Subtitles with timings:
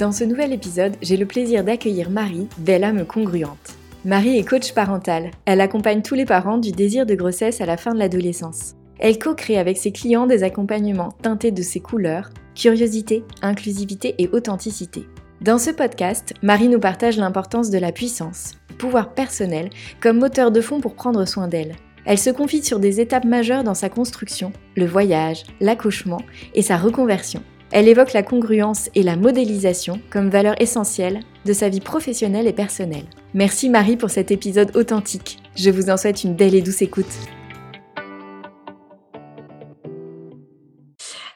[0.00, 3.74] Dans ce nouvel épisode, j'ai le plaisir d'accueillir Marie, belle âme congruente.
[4.06, 5.30] Marie est coach parental.
[5.44, 8.76] Elle accompagne tous les parents du désir de grossesse à la fin de l'adolescence.
[8.98, 15.06] Elle co-crée avec ses clients des accompagnements teintés de ses couleurs, curiosité, inclusivité et authenticité.
[15.42, 19.68] Dans ce podcast, Marie nous partage l'importance de la puissance, pouvoir personnel,
[20.00, 21.76] comme moteur de fond pour prendre soin d'elle.
[22.06, 26.22] Elle se confie sur des étapes majeures dans sa construction, le voyage, l'accouchement
[26.54, 27.42] et sa reconversion.
[27.72, 32.52] Elle évoque la congruence et la modélisation comme valeurs essentielles de sa vie professionnelle et
[32.52, 33.06] personnelle.
[33.32, 35.38] Merci Marie pour cet épisode authentique.
[35.54, 37.06] Je vous en souhaite une belle et douce écoute.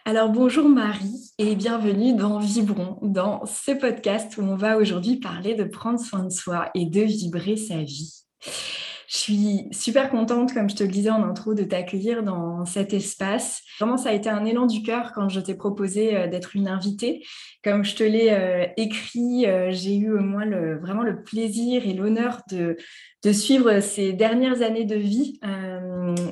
[0.04, 5.54] Alors bonjour Marie et bienvenue dans Vibron, dans ce podcast où on va aujourd'hui parler
[5.54, 8.24] de prendre soin de soi et de vibrer sa vie.
[9.14, 12.92] Je suis super contente, comme je te le disais en intro, de t'accueillir dans cet
[12.92, 13.62] espace.
[13.78, 16.66] Vraiment, ça a été un élan du cœur quand je t'ai proposé euh, d'être une
[16.66, 17.24] invitée.
[17.62, 20.46] Comme je te l'ai euh, écrit, euh, j'ai eu au moins
[20.80, 22.76] vraiment le plaisir et l'honneur de,
[23.32, 25.38] suivre ces dernières années de vie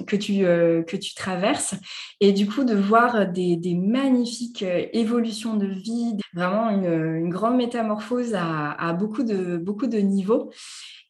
[0.06, 1.74] que, tu, traverses
[2.20, 8.92] et du coup de voir des, magnifiques évolutions de vie, vraiment une, grande métamorphose à,
[8.92, 10.50] beaucoup de niveaux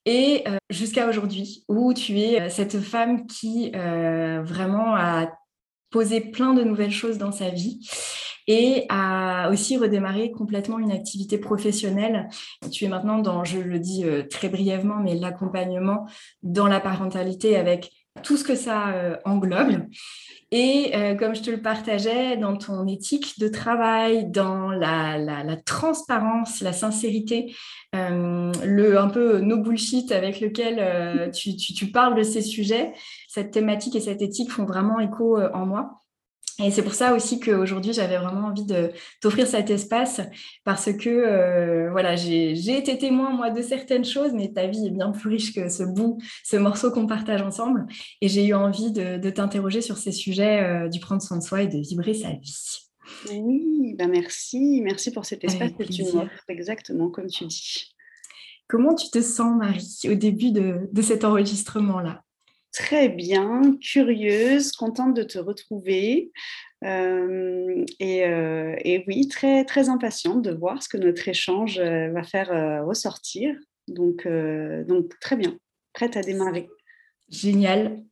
[0.05, 5.31] et euh, jusqu'à aujourd'hui, où tu es euh, cette femme qui euh, vraiment a
[5.91, 7.89] posé plein de nouvelles choses dans sa vie
[8.49, 12.29] et a aussi redémarré complètement une activité professionnelle.
[12.73, 16.09] Tu es maintenant dans, je le dis très brièvement, mais l'accompagnement
[16.43, 17.93] dans la parentalité avec
[18.25, 19.87] tout ce que ça englobe.
[20.51, 20.91] Et
[21.21, 27.55] comme je te le partageais, dans ton éthique de travail, dans la, transparence, la sincérité,
[27.95, 32.93] euh, le un peu no bullshit avec lequel euh, tu, tu, parles de ces sujets,
[33.29, 36.03] cette thématique et cette éthique font vraiment écho en moi.
[36.63, 40.21] Et c'est pour ça aussi qu'aujourd'hui, j'avais vraiment envie de t'offrir cet espace
[40.65, 44.91] parce que euh, voilà, j'ai été témoin, moi, de certaines choses, mais ta vie est
[44.91, 47.87] bien plus riche que ce bout, ce morceau qu'on partage ensemble.
[48.21, 51.63] Et j'ai eu envie de, t'interroger sur ces sujets euh, du prendre soin de soi
[51.63, 52.92] et de vibrer sa vie.
[53.31, 54.81] Oui, ben merci.
[54.83, 57.95] Merci pour cet espace que tu m'offres, exactement comme tu dis.
[58.69, 62.23] Comment tu te sens, Marie, au début de, de cet enregistrement-là?
[62.73, 66.33] Très bien, curieuse, contente de te retrouver.
[66.85, 72.23] Euh, euh, et, oui, très, très impatiente de voir ce que notre échange euh, va
[72.23, 73.55] faire ressortir.
[73.89, 74.27] Donc,
[74.87, 75.59] donc, très bien,
[75.93, 76.69] prête à démarrer.
[77.29, 78.03] Génial.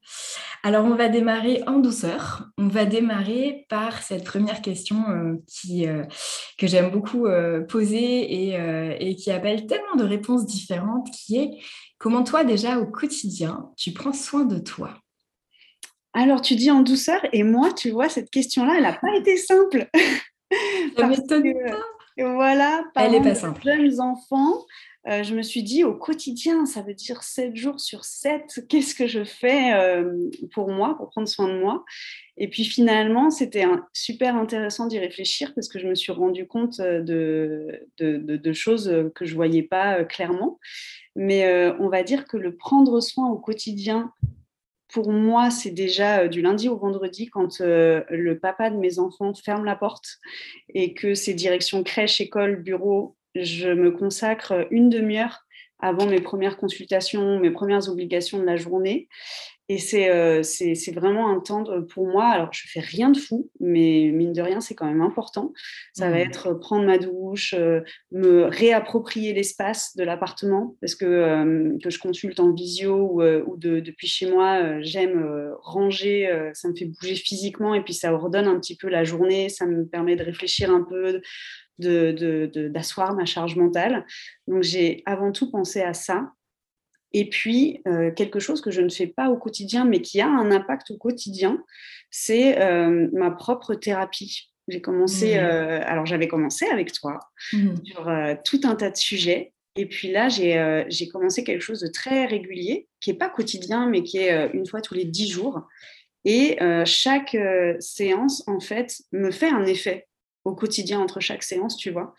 [0.62, 2.48] Alors, on va démarrer en douceur.
[2.58, 5.02] On va démarrer par cette première question
[5.46, 5.86] qui,
[6.58, 7.26] que j'aime beaucoup
[7.68, 8.58] poser et,
[9.00, 11.50] et, qui appelle tellement de réponses différentes, qui est
[12.00, 14.94] Comment toi, déjà au quotidien, tu prends soin de toi?
[16.14, 19.36] Alors, tu dis en douceur, et moi, tu vois, cette question-là, elle n'a pas été
[19.36, 19.86] simple.
[20.96, 21.76] Ça m'étonne pas.
[22.16, 23.60] Voilà, par elle pas simple.
[23.62, 24.64] Jeunes enfants,
[25.08, 28.94] euh, je me suis dit au quotidien, ça veut dire 7 jours sur 7, qu'est-ce
[28.94, 31.84] que je fais euh, pour moi, pour prendre soin de moi?
[32.36, 33.64] Et puis finalement, c'était
[33.94, 39.24] super intéressant d'y réfléchir parce que je me suis rendu compte euh, de, choses que
[39.24, 40.58] je ne voyais pas clairement.
[41.16, 44.12] Mais on va dire que le prendre soin au quotidien,
[44.92, 49.64] pour moi, c'est déjà du lundi au vendredi quand le papa de mes enfants ferme
[49.64, 50.18] la porte
[50.74, 55.46] et que c'est direction crèche, école, bureau, je me consacre une demi-heure
[55.78, 59.08] avant mes premières consultations, mes premières obligations de la journée.
[59.70, 59.78] Et
[60.10, 62.26] euh, c'est c'est vraiment un temps pour moi.
[62.26, 65.52] Alors, je fais rien de fou, mais mine de rien, c'est quand même important.
[65.92, 66.26] Ça va mmh.
[66.28, 67.80] être prendre ma douche, euh,
[68.10, 73.56] me réapproprier l'espace de l'appartement, parce que, euh, que je consulte en visio ou, ou
[73.56, 78.48] de, depuis chez moi, j'aime ranger, ça me fait bouger physiquement et puis ça ordonne
[78.48, 81.20] un petit peu la journée, ça me permet de réfléchir un peu,
[81.80, 84.06] d'asseoir ma charge mentale.
[84.46, 86.32] Donc j'ai avant tout pensé à ça.
[87.12, 90.28] Et puis, euh, quelque chose que je ne fais pas au quotidien, mais qui a
[90.28, 91.62] un impact au quotidien,
[92.10, 94.52] c'est euh, ma propre thérapie.
[94.68, 95.38] J'ai commencé, mmh.
[95.38, 97.18] euh, alors j'avais commencé avec toi
[97.52, 97.68] mmh.
[97.84, 98.12] sur
[98.44, 99.52] tout un tas de sujets.
[99.76, 104.02] Et puis là, j'ai commencé quelque chose de très régulier, qui n'est pas quotidien, mais
[104.02, 105.62] qui est une fois tous les dix jours.
[106.24, 107.36] Et chaque
[107.78, 110.08] séance, en fait, me fait un effet
[110.44, 112.14] au quotidien entre chaque séance, tu vois,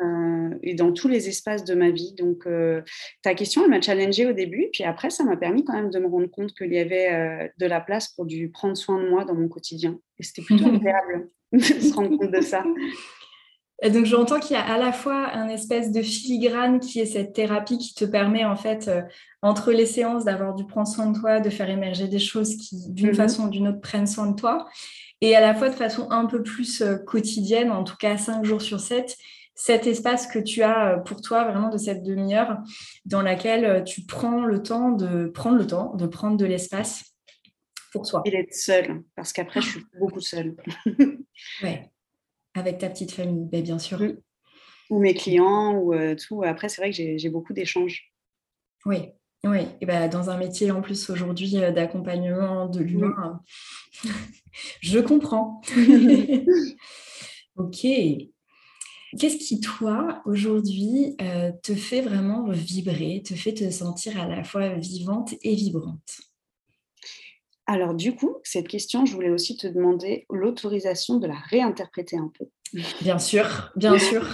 [0.00, 2.14] euh, et dans tous les espaces de ma vie.
[2.18, 2.82] Donc, euh,
[3.22, 5.98] ta question, elle m'a challengée au début, puis après, ça m'a permis quand même de
[5.98, 9.08] me rendre compte qu'il y avait euh, de la place pour du prendre soin de
[9.08, 9.98] moi dans mon quotidien.
[10.18, 12.64] Et c'était plutôt agréable de se rendre compte de ça.
[13.84, 17.06] Et donc, j'entends qu'il y a à la fois un espèce de filigrane qui est
[17.06, 18.88] cette thérapie qui te permet, en fait,
[19.40, 22.90] entre les séances, d'avoir du prendre soin de toi, de faire émerger des choses qui,
[22.90, 23.14] d'une mm-hmm.
[23.14, 24.68] façon ou d'une autre, prennent soin de toi
[25.22, 28.44] et à la fois de façon un peu plus euh, quotidienne, en tout cas cinq
[28.44, 29.16] jours sur sept,
[29.54, 32.58] cet espace que tu as euh, pour toi vraiment de cette demi-heure
[33.04, 37.14] dans laquelle euh, tu prends le temps de prendre le temps de prendre de l'espace
[37.92, 38.22] pour toi.
[38.24, 40.56] Et d'être seule, parce qu'après je suis beaucoup seule.
[41.62, 41.88] ouais,
[42.54, 44.02] avec ta petite famille, ben, bien sûr.
[44.90, 46.42] Ou mes clients, ou tout.
[46.42, 48.12] Après, c'est vrai que j'ai beaucoup d'échanges.
[48.84, 49.08] Oui,
[49.44, 53.40] oui, et ben, dans un métier en plus aujourd'hui euh, d'accompagnement de l'humain,
[54.80, 55.60] je comprends.
[57.56, 57.86] ok.
[59.18, 64.42] Qu'est-ce qui, toi, aujourd'hui, euh, te fait vraiment vibrer, te fait te sentir à la
[64.42, 66.20] fois vivante et vibrante?
[67.66, 72.30] Alors, du coup, cette question, je voulais aussi te demander l'autorisation de la réinterpréter un
[72.38, 72.46] peu.
[73.02, 74.26] Bien sûr, bien sûr.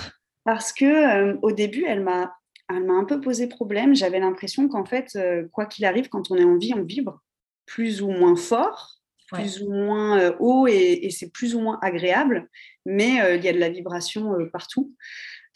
[0.44, 2.32] Parce que euh, au début, elle m'a
[2.68, 3.94] elle m'a un peu posé problème.
[3.94, 7.22] J'avais l'impression qu'en fait, euh, quoi qu'il arrive, quand on est en vie, on vibre
[7.66, 9.00] plus ou moins fort,
[9.30, 12.48] plus ou moins euh, haut et, c'est plus ou moins agréable,
[12.86, 14.94] mais euh, il y a de la vibration partout.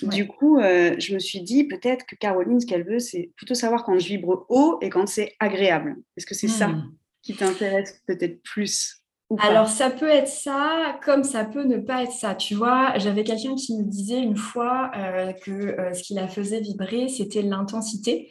[0.03, 3.85] Du coup, je me suis dit peut-être que Caroline, ce qu'elle veut, c'est plutôt savoir
[3.85, 5.95] quand je vibre haut et quand c'est agréable.
[6.17, 6.93] Est-ce que c'est ça hmm.
[7.23, 9.02] qui t'intéresse peut-être plus?
[9.39, 12.35] Alors, ça peut être ça, comme ça peut ne pas être ça.
[12.35, 16.29] Tu vois, j'avais quelqu'un qui me disait une fois euh, que euh, ce qui la
[16.29, 18.31] faisait vibrer, c'était l'intensité.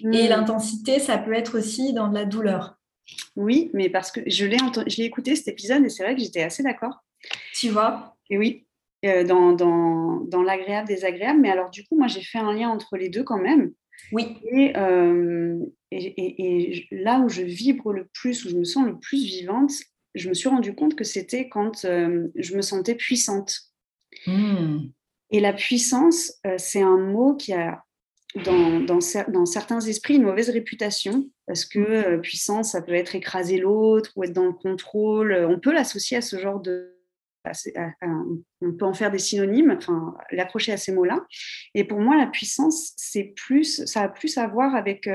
[0.00, 0.28] Et hmm.
[0.28, 2.76] l'intensité, ça peut être aussi dans de la douleur.
[3.36, 6.62] Oui, mais parce que je l'ai, écouté cet épisode et c'est vrai que j'étais assez
[6.62, 7.04] d'accord.
[7.54, 8.16] Tu vois?
[8.30, 8.66] Et oui,
[9.04, 11.40] euh, dans, dans, dans l'agréable, désagréable.
[11.40, 13.72] Mais alors, du coup, moi, j'ai fait un lien entre les deux quand même.
[14.10, 14.38] Oui.
[14.50, 14.72] Et,
[15.90, 19.70] et, et, là où je vibre le plus, où je me sens le plus vivante,
[20.14, 23.72] je me suis rendu compte que c'était quand euh, je me sentais puissante.
[24.26, 24.88] Hmm.
[25.30, 27.82] Et la puissance, euh, c'est un mot qui a
[28.44, 28.98] dans, dans,
[29.28, 34.12] dans, certains esprits une mauvaise réputation, parce que euh, puissance, ça peut être écraser l'autre
[34.16, 35.34] ou être dans le contrôle.
[35.48, 36.98] On peut l'associer à ce genre de...
[38.62, 41.26] on peut en faire des synonymes, enfin l'accrocher à ces mots-là.
[41.74, 45.06] Et pour moi, la puissance, c'est plus, ça a plus à voir avec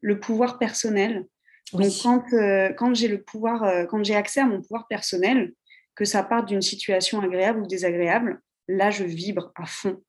[0.00, 1.26] le pouvoir personnel,
[1.72, 5.52] donc, quand, euh, quand j'ai le pouvoir, euh, quand j'ai accès à mon pouvoir personnel,
[5.94, 10.02] que ça parte d'une situation agréable ou désagréable, là, je vibre à fond.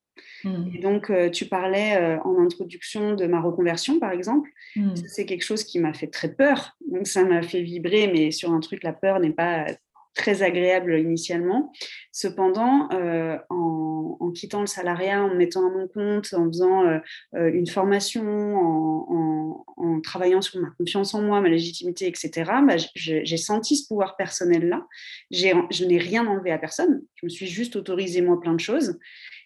[0.43, 0.75] Mmh.
[0.75, 4.49] Et donc, euh, tu parlais en introduction de ma reconversion, par exemple.
[4.75, 4.95] Mmh.
[5.07, 6.75] C'est quelque chose qui m'a fait très peur.
[6.87, 9.65] Donc, ça m'a fait vibrer, mais sur un truc, la peur n'est pas
[10.13, 11.71] très agréable initialement.
[12.11, 16.99] Cependant, euh, en, quittant le salariat, en me mettant à mon compte, en faisant euh,
[17.35, 23.37] euh, une formation, en, travaillant sur ma confiance en moi, ma légitimité, etc., bah, j'ai
[23.37, 24.87] senti ce pouvoir personnel-là.
[25.31, 27.01] Je n'ai rien enlevé à personne.
[27.15, 28.97] Je me suis juste autorisé moi plein de choses.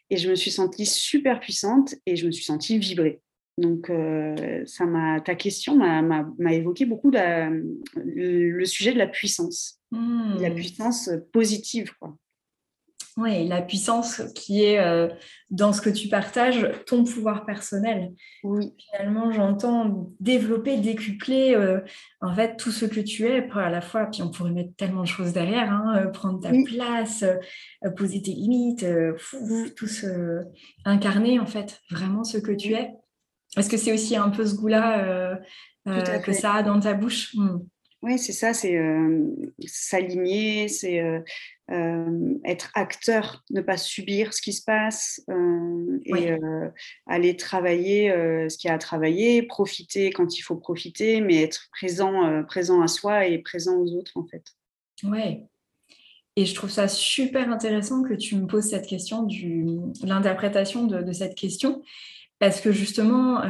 [0.10, 3.22] Et je me suis sentie super puissante et je me suis sentie vibrer.
[3.58, 3.92] Donc,
[4.66, 9.80] ça m'a, ta question m'a évoqué beaucoup le sujet de la puissance.
[9.92, 10.56] La mmh.
[10.56, 12.18] puissance positive, quoi.
[13.16, 15.08] Oui, la puissance qui est euh,
[15.52, 18.12] dans ce que tu partages, ton pouvoir personnel.
[18.44, 18.74] Oui.
[18.80, 21.80] Finalement, j'entends développer, décupler euh,
[22.22, 24.08] en fait tout ce que tu es à la fois.
[24.08, 27.24] Puis on pourrait mettre tellement de choses derrière, hein, euh, prendre ta place,
[27.96, 28.86] poser tes limites,
[29.76, 30.42] tout ce
[30.84, 32.94] incarner en fait vraiment ce que tu es.
[33.58, 35.40] Est-ce que c'est aussi un peu ce goût-là
[35.86, 37.34] que ça a dans ta bouche?
[37.36, 37.60] Mmh.
[38.04, 39.34] Oui, c'est ça, c'est euh,
[39.66, 41.22] s'aligner, c'est euh,
[41.72, 45.22] euh, être acteur, ne pas subir ce qui se passe
[46.06, 46.36] et
[47.08, 48.10] aller travailler
[48.50, 52.82] ce qu'il y a à travailler, profiter quand il faut profiter, mais être présent, présent
[52.82, 54.44] à soi et présent aux autres en fait.
[55.04, 55.46] Oui.
[56.36, 59.66] Et je trouve ça super intéressant que tu me poses cette question, du,
[60.04, 61.82] l'interprétation de, de cette question,
[62.44, 63.42] parce que justement,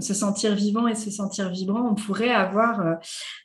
[0.00, 2.98] se sentir vivant et se sentir vibrant, on pourrait avoir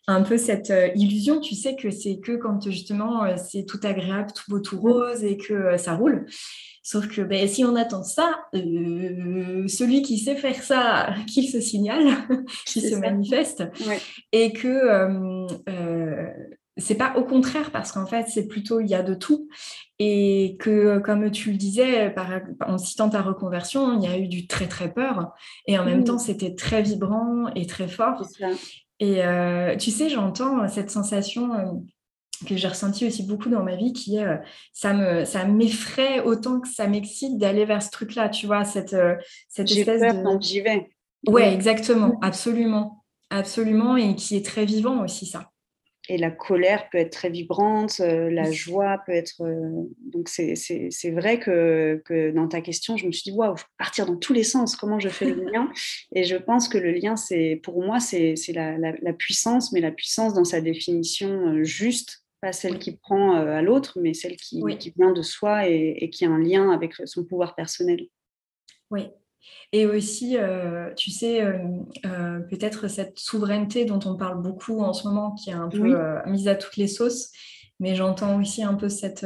[0.08, 4.46] un peu cette illusion, tu sais, que c'est que quand justement c'est tout agréable, tout
[4.48, 6.26] beau, tout rose et que ça roule.
[6.82, 12.16] Sauf que ben, si on attend ça, celui qui sait faire ça, qu'il se signale,
[12.66, 13.64] qu'il se manifeste,
[14.32, 14.70] et que
[16.78, 19.48] c'est pas au contraire parce qu'en fait c'est plutôt il y a de tout.
[19.98, 22.14] Et que comme tu le disais
[22.66, 25.34] en citant ta reconversion il y a eu du très très peur.
[25.68, 28.28] Et en même temps c'était très vibrant et très fort.
[29.00, 31.66] Et euh, tu sais j'entends cette sensation euh,
[32.46, 34.38] que j'ai ressentie aussi beaucoup dans ma vie qui est euh,
[34.74, 38.66] ça me ça m'effraie autant que ça m'excite d'aller vers ce truc là tu vois
[38.66, 38.98] cette
[39.48, 40.90] cette espèce peur, de j'y vais.
[41.28, 42.20] Ouais exactement.
[42.22, 43.06] Absolument.
[43.30, 43.96] Absolument.
[43.96, 45.50] Et qui est très vivant aussi ça
[46.08, 49.42] et la colère peut être très vibrante, euh, la joie peut être.
[49.42, 53.64] Euh, donc, c'est vrai que, que, dans ta question, je me suis dit, waouh, je
[53.64, 55.70] peux partir dans tous les sens, comment je fais le lien?
[56.14, 59.92] Et je pense que le lien, c'est pour moi, c'est la, la, puissance, mais la
[59.92, 64.62] puissance dans sa définition euh, juste, pas celle qui prend à l'autre, mais celle qui,
[64.78, 68.08] qui, vient de soi et, et, qui a un lien avec son pouvoir personnel.
[68.92, 69.10] Oui,
[69.72, 71.58] et aussi, euh, tu sais, euh,
[72.06, 75.98] euh, peut-être cette souveraineté dont on parle beaucoup en ce moment, qui est un peu
[76.28, 77.32] mise à toutes les sauces.
[77.82, 79.26] Mais j'entends aussi un peu cette,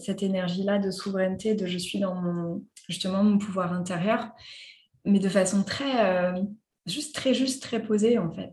[0.00, 4.30] cette énergie-là de souveraineté, de je suis dans mon, justement mon pouvoir intérieur,
[5.04, 6.34] mais de façon très,
[6.86, 8.52] juste très juste, très posée en fait.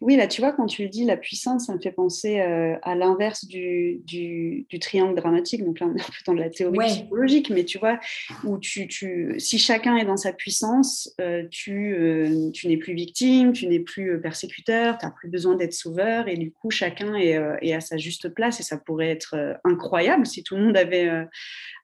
[0.00, 2.94] Oui, là, tu vois, quand tu dis la puissance, ça me fait penser euh, à
[2.94, 5.64] l'inverse du, triangle dramatique.
[5.64, 7.98] Donc là, on est un peu dans la théorie psychologique, mais tu vois,
[8.44, 13.66] où tu, si chacun est dans sa puissance, euh, euh, tu, n'es plus victime, tu
[13.66, 17.80] n'es plus persécuteur, tu n'as plus besoin d'être sauveur, et du coup, chacun est, à
[17.80, 21.10] sa juste place, et ça pourrait être incroyable si tout le monde avait,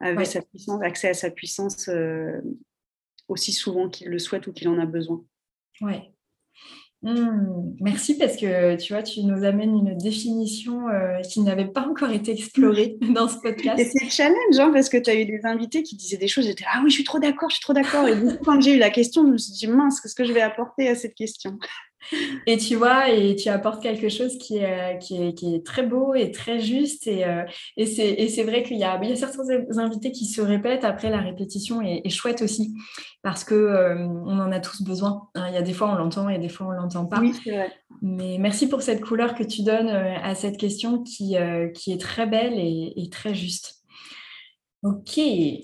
[0.01, 1.91] avait sa puissance, accès à sa puissance
[3.29, 5.25] aussi souvent qu'il le souhaite ou qu'il en a besoin.
[5.81, 6.14] Ouais,
[7.05, 11.87] Hmm, merci parce que tu vois, tu nous amènes une définition euh, qui n'avait pas
[11.87, 13.79] encore été explorée dans ce podcast.
[13.79, 16.47] Et c'est challenge hein, parce que tu as eu des invités qui disaient des choses,
[16.47, 18.09] j'étais ah oui, je suis trop d'accord, je suis trop d'accord.
[18.09, 20.41] Et quand j'ai eu la question, je me suis dit mince, qu'est-ce que je vais
[20.41, 21.59] apporter à cette question?
[22.47, 25.85] et tu vois, et tu apportes quelque chose qui est, qui est, qui est très
[25.85, 27.07] beau et très juste.
[27.07, 27.43] Et, euh,
[27.77, 29.45] et c'est vrai qu'il y a, il y a certains
[29.79, 30.85] invités qui se répètent.
[30.85, 32.75] Après, la répétition est, chouette aussi
[33.23, 35.29] parce qu'on euh, on en a tous besoin.
[35.35, 35.47] Hein.
[35.49, 37.19] Il y a des fois, on l'entend et des fois, on ne l'entend pas.
[37.21, 37.73] Oui, c'est vrai.
[38.03, 41.37] Mais merci pour cette couleur que tu donnes euh, à cette question qui,
[41.75, 43.84] qui est très belle et, et très juste.
[44.85, 45.19] Ok,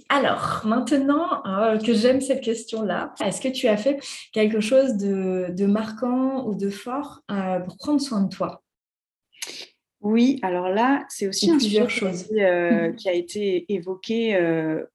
[0.08, 4.00] alors maintenant euh, que j'aime cette question-là, est-ce que tu as fait
[4.32, 8.62] quelque chose de, marquant ou de fort euh, pour prendre soin de toi?
[10.00, 11.86] Oui, alors là, c'est aussi un sujet
[12.40, 14.40] euh, qui a été évoqué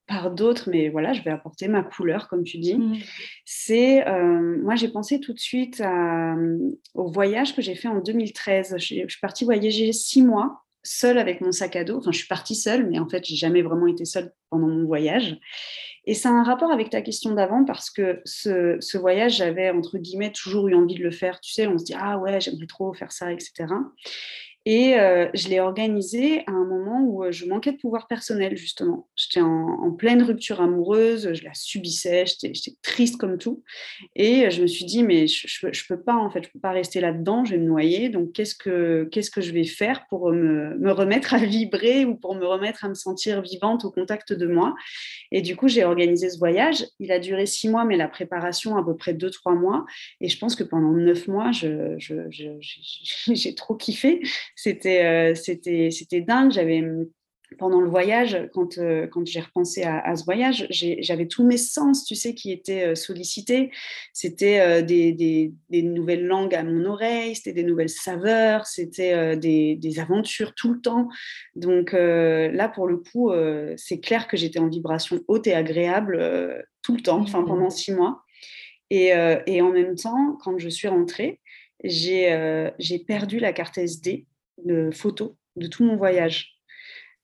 [0.08, 2.80] par d'autres, mais voilà, je vais apporter ma couleur, comme tu dis.
[2.80, 2.96] Mm.
[3.46, 4.04] C'est,
[4.64, 5.84] moi, j'ai pensé tout de suite
[6.96, 8.78] au voyage que j'ai fait en 2013.
[8.80, 11.98] Je, je suis partie voyager six mois seule avec mon sac à dos.
[11.98, 14.86] Enfin, je suis partie seule, mais en fait, j'ai jamais vraiment été seule pendant mon
[14.86, 15.38] voyage.
[16.06, 19.72] Et ça a un rapport avec ta question d'avant parce que ce, ce voyage, j'avais
[19.72, 21.42] entre guillemets toujours eu envie de le faire.
[21.42, 23.66] Tu sais, on se dit ah ouais, j'aimerais trop faire ça, etc.
[24.68, 28.58] Et euh, je l'ai organisé à un moment où euh, je manquais de pouvoir personnel,
[28.58, 29.08] justement.
[29.16, 33.64] J'étais en, pleine rupture amoureuse, je la subissais, j'étais triste comme tout.
[34.16, 36.72] Et je me suis dit, mais je ne peux pas, en fait, je peux pas
[36.72, 38.10] rester là-dedans, je vais me noyer.
[38.10, 42.36] Donc, qu'est-ce que, que je vais faire pour me, me, remettre à vibrer ou pour
[42.36, 44.76] me remettre à me sentir vivante au contact de moi?
[45.32, 46.86] Et du coup, j'ai organisé ce voyage.
[47.00, 49.86] Il a duré six mois, mais la préparation à peu près deux, trois mois.
[50.20, 54.22] Et je pense que pendant neuf mois, j'ai je, je, trop kiffé
[54.56, 56.52] c'était, euh, c'était, c'était dingue.
[56.52, 56.84] J'avais
[57.60, 62.04] pendant le voyage, quand, euh, quand j'ai repensé à, ce voyage, j'avais tous mes sens,
[62.04, 63.72] tu sais, qui étaient euh, sollicités.
[64.14, 65.14] C'était des,
[65.70, 70.74] des, nouvelles langues à mon oreille, c'était des nouvelles saveurs, c'était des, des, aventures tout
[70.74, 71.08] le temps.
[71.56, 73.32] Donc là, pour le coup,
[73.78, 77.46] c'est clair que j'étais en vibration haute et agréable tout le temps, enfin mmh.
[77.46, 78.24] pendant six mois.
[78.90, 79.12] Et,
[79.46, 81.40] et, en même temps, quand je suis rentrée,
[81.84, 84.26] j'ai perdu la carte SD
[84.64, 86.56] de photos de tout mon voyage.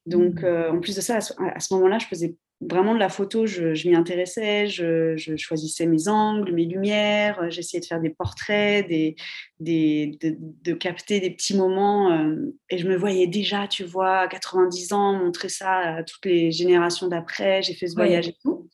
[0.05, 0.45] Donc, mmh.
[0.45, 1.21] euh, en plus de ça, à
[1.59, 6.53] ce, moment-là, je faisais vraiment de la photo, je, m'y intéressais, je, choisissais mes angles,
[6.53, 9.15] mes lumières, euh, j'essayais de faire des portraits, des,
[9.59, 12.11] des, de, capter des petits moments.
[12.11, 12.35] Euh,
[12.69, 16.51] et je me voyais déjà, tu vois, à 90 ans, montrer ça à toutes les
[16.51, 17.61] générations d'après.
[17.61, 18.69] J'ai fait ce voyage et tout.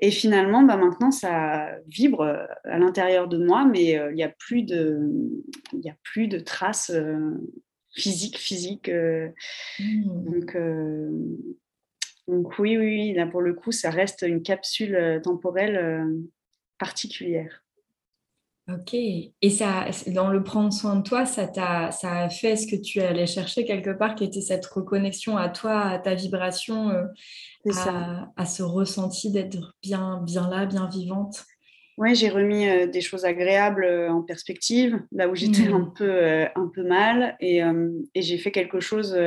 [0.00, 2.22] Et finalement, bah maintenant, ça vibre
[2.64, 5.10] à l'intérieur de moi, mais il n'y a, plus de,
[5.74, 6.92] a plus de traces
[7.92, 8.88] physique, physique.
[8.88, 9.30] Euh,
[9.78, 10.24] mmh.
[10.24, 11.10] donc, euh,
[12.26, 16.06] donc, oui, oui, là pour le coup, ça reste une capsule euh, temporelle
[16.78, 17.62] particulière.
[18.70, 18.92] Ok.
[18.92, 22.76] Et ça, dans le prendre soin de toi, ça, t'a, ça a fait ce que
[22.76, 27.04] tu allais chercher quelque part, qui était cette reconnexion à toi, à ta vibration, euh,
[27.74, 31.46] à, à, ce ressenti d'être bien, bien là, bien vivante?
[31.98, 35.94] Oui, j'ai remis euh, des choses agréables euh, en perspective, là où j'étais un, mmh.
[35.94, 37.36] peu, un peu mal.
[37.40, 37.60] Et,
[38.14, 39.18] et j'ai fait quelque chose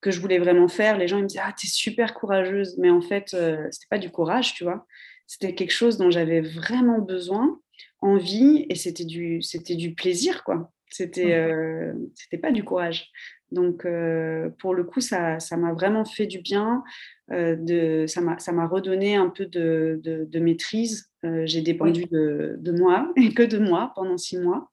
[0.00, 0.98] que je voulais vraiment faire.
[0.98, 2.76] Les gens ils me disaient Ah, t'es super courageuse.
[2.78, 4.86] Mais en fait, c'était pas du courage, tu vois.
[5.26, 7.60] C'était quelque chose dont j'avais vraiment besoin
[8.00, 10.70] envie et c'était du, c'était du plaisir, quoi.
[10.94, 13.10] C'était, euh, c'était pas du courage.
[13.54, 16.82] Donc, euh, pour le coup, ça, ça m'a vraiment fait du bien.
[17.30, 21.10] Euh, de, ça, m'a, redonné un peu de, de, maîtrise.
[21.44, 24.70] j'ai dépendu de, de, moi et que de moi pendant six mois.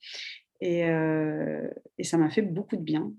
[0.60, 3.12] Et, et ça m'a fait beaucoup de bien.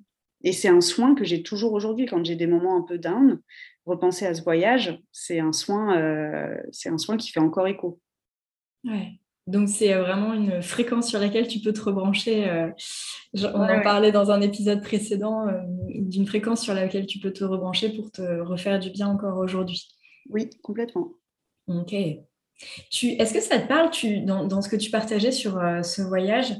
[0.45, 3.41] Et c'est un soin que j'ai toujours aujourd'hui quand j'ai des moments un peu down.
[3.85, 8.01] Repenser à ce voyage, c'est un soin, c'est un soin qui fait encore écho.
[8.85, 9.19] Ouais.
[9.47, 12.49] Donc, c'est euh, vraiment une fréquence sur laquelle tu peux te rebrancher.
[12.49, 12.71] Euh,
[13.35, 15.59] on en parlait dans un épisode précédent euh,
[15.89, 19.89] d'une fréquence sur laquelle tu peux te rebrancher pour te refaire du bien encore aujourd'hui.
[20.29, 21.09] Oui, complètement.
[21.67, 21.93] Ok.
[21.93, 26.55] Est-ce que ça te parle tu, dans, ce que tu partageais sur ce voyage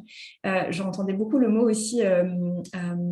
[0.71, 2.03] J'entendais beaucoup le mot aussi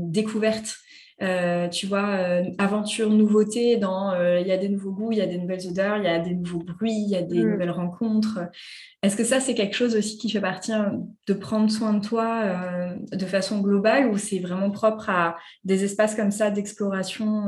[0.08, 0.76] découverte.
[1.22, 5.18] Euh, tu vois, euh, aventure, nouveauté, dans euh, il y a des nouveaux goûts, il
[5.18, 7.44] y a des nouvelles odeurs, il y a des nouveaux bruits, il y a des
[7.44, 7.50] mm.
[7.50, 8.38] nouvelles rencontres.
[9.02, 12.00] Est-ce que ça, c'est quelque chose aussi qui fait partie hein, de prendre soin de
[12.04, 12.44] toi
[13.12, 17.44] de façon globale ou c'est vraiment propre à des espaces comme ça d'exploration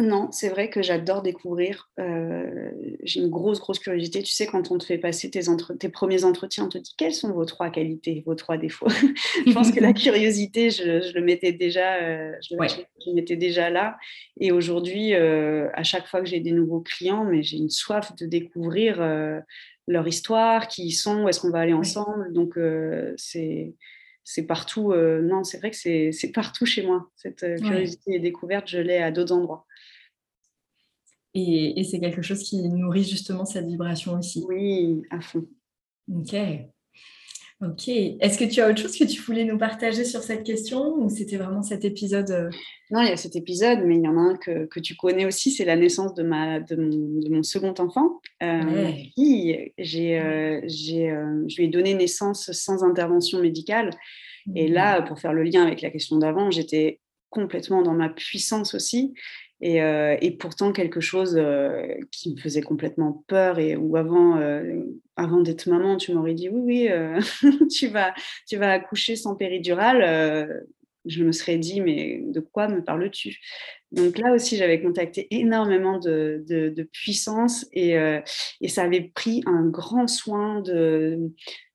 [0.00, 1.90] non, c'est vrai que j'adore découvrir.
[1.98, 2.70] Euh,
[3.02, 4.22] j'ai une grosse, grosse curiosité.
[4.22, 7.32] Tu sais, quand on te fait passer tes, premiers entretiens, on te dit quelles sont
[7.32, 8.88] vos trois qualités, vos trois défauts?
[9.46, 13.98] je pense que la curiosité, je, le mettais déjà, euh, je, mettais déjà là.
[14.38, 18.16] Et aujourd'hui, euh, à chaque fois que j'ai des nouveaux clients, mais j'ai une soif
[18.16, 19.02] de découvrir
[19.86, 22.32] leur histoire, qui ils sont, où est-ce qu'on va aller ensemble.
[22.32, 22.58] Donc,
[23.16, 23.74] c'est
[24.22, 24.94] c'est partout.
[24.94, 27.10] non, c'est vrai que c'est partout chez moi.
[27.16, 29.66] Cette curiosité et découverte, je l'ai à d'autres endroits.
[31.34, 34.44] Et, c'est quelque chose qui nourrit justement cette vibration aussi.
[34.48, 35.46] Oui, à fond.
[36.12, 36.34] Ok.
[37.62, 37.88] Ok.
[37.88, 41.10] Est-ce que tu as autre chose que tu voulais nous partager sur cette question ou
[41.10, 42.50] c'était vraiment cet épisode euh?
[42.90, 44.96] Non, il y a cet épisode, mais il y en a un que, que tu
[44.96, 46.74] connais aussi, c'est la naissance de, ma, de,
[47.30, 48.20] mon, second enfant.
[48.42, 53.90] Euh, j'ai, euh, j'ai, euh, je lui ai donné naissance sans intervention médicale.
[54.56, 55.04] Et là, mmh.
[55.04, 59.14] pour faire le lien avec la question d'avant, j'étais complètement dans ma puissance aussi.
[59.62, 64.80] Euh, et, pourtant quelque chose euh, qui me faisait complètement peur et où avant, euh,
[65.16, 68.14] avant d'être maman, tu m'aurais dit oui, oui, tu, vas,
[68.48, 70.64] tu vas accoucher sans péridurale.
[71.04, 73.38] je me serais dit, mais de quoi me parles-tu?
[73.92, 77.96] Donc là aussi, j'avais contacté énormément de, de, puissance et,
[78.60, 81.18] et, ça avait pris un grand soin de,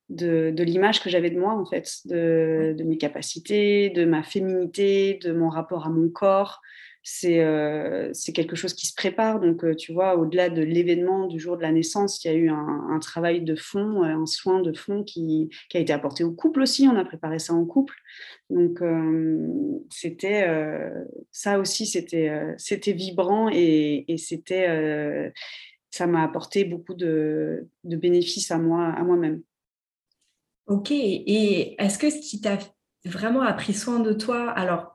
[0.10, 4.24] de, de l'image que j'avais de moi, en fait, de, de, mes capacités, de ma
[4.24, 6.62] féminité, de mon rapport à mon corps
[7.08, 9.40] c'est c'est quelque chose qui se prépare.
[9.40, 12.50] Donc, tu vois, au-delà de l'événement du jour de la naissance, il y a eu
[12.50, 16.88] un, travail de fond, un soin de fond qui, a été apporté au couple aussi.
[16.88, 17.94] On a préparé ça en couple.
[18.50, 18.82] Donc,
[19.92, 20.48] c'était
[21.32, 25.32] ça aussi, c'était c'était vibrant et, c'était
[25.92, 29.44] ça m'a apporté beaucoup de, de, bénéfices à moi à moi-même.
[30.66, 30.90] Ok.
[30.90, 32.58] Et est-ce que ce qui t'a
[33.06, 34.95] vraiment appris soin de toi, alors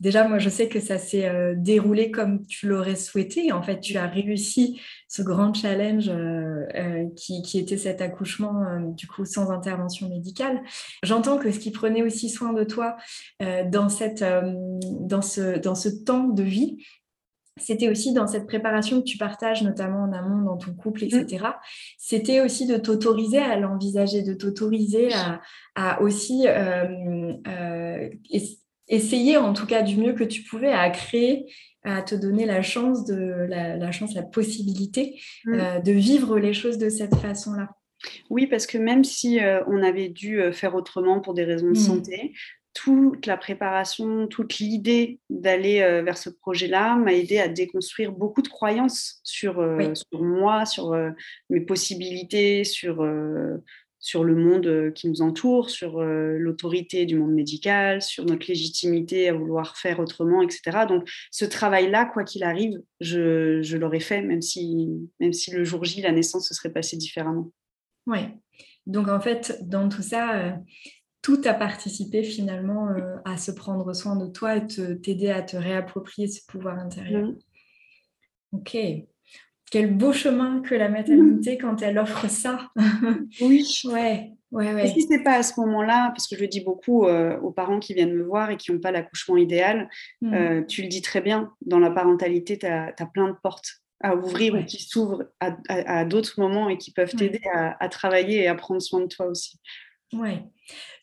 [0.00, 3.52] Déjà, moi, je sais que ça s'est euh, déroulé comme tu l'aurais souhaité.
[3.52, 9.06] En fait, tu as réussi ce grand challenge euh, euh, qui, était cet accouchement, du
[9.06, 10.62] coup, sans intervention médicale.
[11.02, 12.96] J'entends que ce qui prenait aussi soin de toi
[13.40, 14.24] dans, cette,
[14.82, 16.82] dans, ce, dans ce temps de vie,
[17.58, 21.26] c'était aussi dans cette préparation que tu partages, notamment en amont dans ton couple, etc.
[21.44, 21.52] Mmh.
[21.98, 25.42] C'était aussi de t'autoriser à l'envisager, de t'autoriser à,
[25.74, 26.46] à, aussi
[28.90, 31.46] essayer en tout cas du mieux que tu pouvais à créer,
[31.84, 35.54] à te donner la chance, de, la, chance, la possibilité mm.
[35.54, 37.70] euh, de vivre les choses de cette façon-là.
[38.28, 41.68] Oui, parce que même si euh, on avait dû euh, faire autrement pour des raisons
[41.68, 41.76] de mm.
[41.76, 42.34] santé,
[42.72, 48.48] toute la préparation, toute l'idée d'aller vers ce projet-là m'a aidé à déconstruire beaucoup de
[48.48, 49.54] croyances sur,
[49.94, 50.96] sur moi, sur
[51.48, 53.04] mes possibilités, sur
[54.00, 58.46] sur le monde euh, qui nous entoure, sur euh, l'autorité du monde médical, sur notre
[58.48, 60.86] légitimité à vouloir faire autrement, etc.
[60.88, 64.88] Donc ce travail-là, quoi qu'il arrive, je, l'aurais fait, même si,
[65.20, 67.52] même si le jour J, la naissance se serait passée différemment.
[68.06, 68.20] Oui.
[68.86, 70.52] Donc en fait, dans tout ça, euh,
[71.20, 72.88] tout a participé finalement
[73.26, 77.28] à se prendre soin de toi et t'aider à te réapproprier ce pouvoir intérieur.
[77.28, 77.38] Mmh.
[78.52, 78.76] Ok.
[79.70, 82.70] Quel beau chemin que la maternité quand elle offre ça.
[83.40, 83.82] oui.
[83.84, 84.32] Ouais.
[84.50, 84.86] Ouais, ouais.
[84.86, 87.52] Et si c'est pas à ce moment-là, parce que je le dis beaucoup euh, aux
[87.52, 89.88] parents qui viennent me voir et qui n'ont pas l'accouchement idéal,
[90.22, 90.34] hmm.
[90.34, 94.16] euh, tu le dis très bien, dans la parentalité, tu as, plein de portes à
[94.16, 98.54] ouvrir ou qui s'ouvrent à, d'autres moments et qui peuvent t'aider à, travailler et à
[98.54, 99.60] prendre soin de toi aussi.
[100.12, 100.42] Ouais.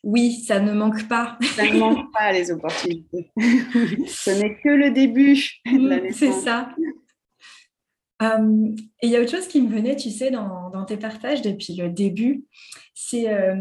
[0.02, 1.38] Oui, ça ne manque pas.
[1.54, 3.30] Ça ne manque pas les opportunités.
[3.36, 6.74] Ce n'est que le début de la hmm, C'est ça.
[8.22, 11.42] Euh, et il y a autre chose qui me venait, tu sais, dans, tes partages
[11.42, 12.44] depuis le début,
[12.94, 13.54] c'est euh,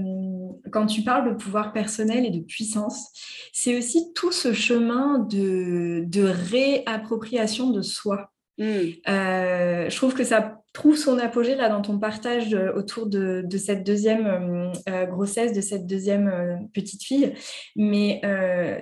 [0.72, 3.12] quand tu parles de pouvoir personnel et de puissance,
[3.52, 6.06] c'est aussi tout ce chemin de,
[6.52, 8.32] réappropriation de soi.
[8.58, 8.64] Hmm.
[9.08, 13.84] Euh, je trouve que ça trouve son apogée là dans ton partage autour de, cette
[13.84, 14.72] deuxième
[15.10, 17.34] grossesse, de cette deuxième petite fille.
[17.76, 18.22] Mais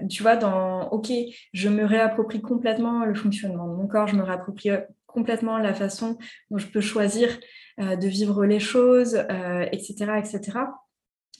[0.09, 1.11] tu vois, dans OK,
[1.53, 4.69] je me réapproprie complètement le fonctionnement de mon corps, je me réapproprie
[5.15, 6.17] complètement la façon
[6.51, 7.29] dont je peux choisir
[7.79, 9.15] euh, de vivre les choses,
[9.71, 10.41] etc., euh, etc.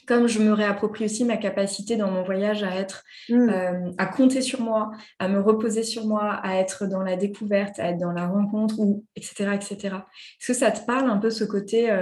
[0.08, 3.50] Comme je me réapproprie aussi ma capacité dans mon voyage à être, mm.
[3.50, 7.80] euh, à compter sur moi, à me reposer sur moi, à être dans la découverte,
[7.80, 9.78] à être dans la rencontre, ou etc., etc.
[10.40, 11.94] Est-ce que ça te parle un peu ce côté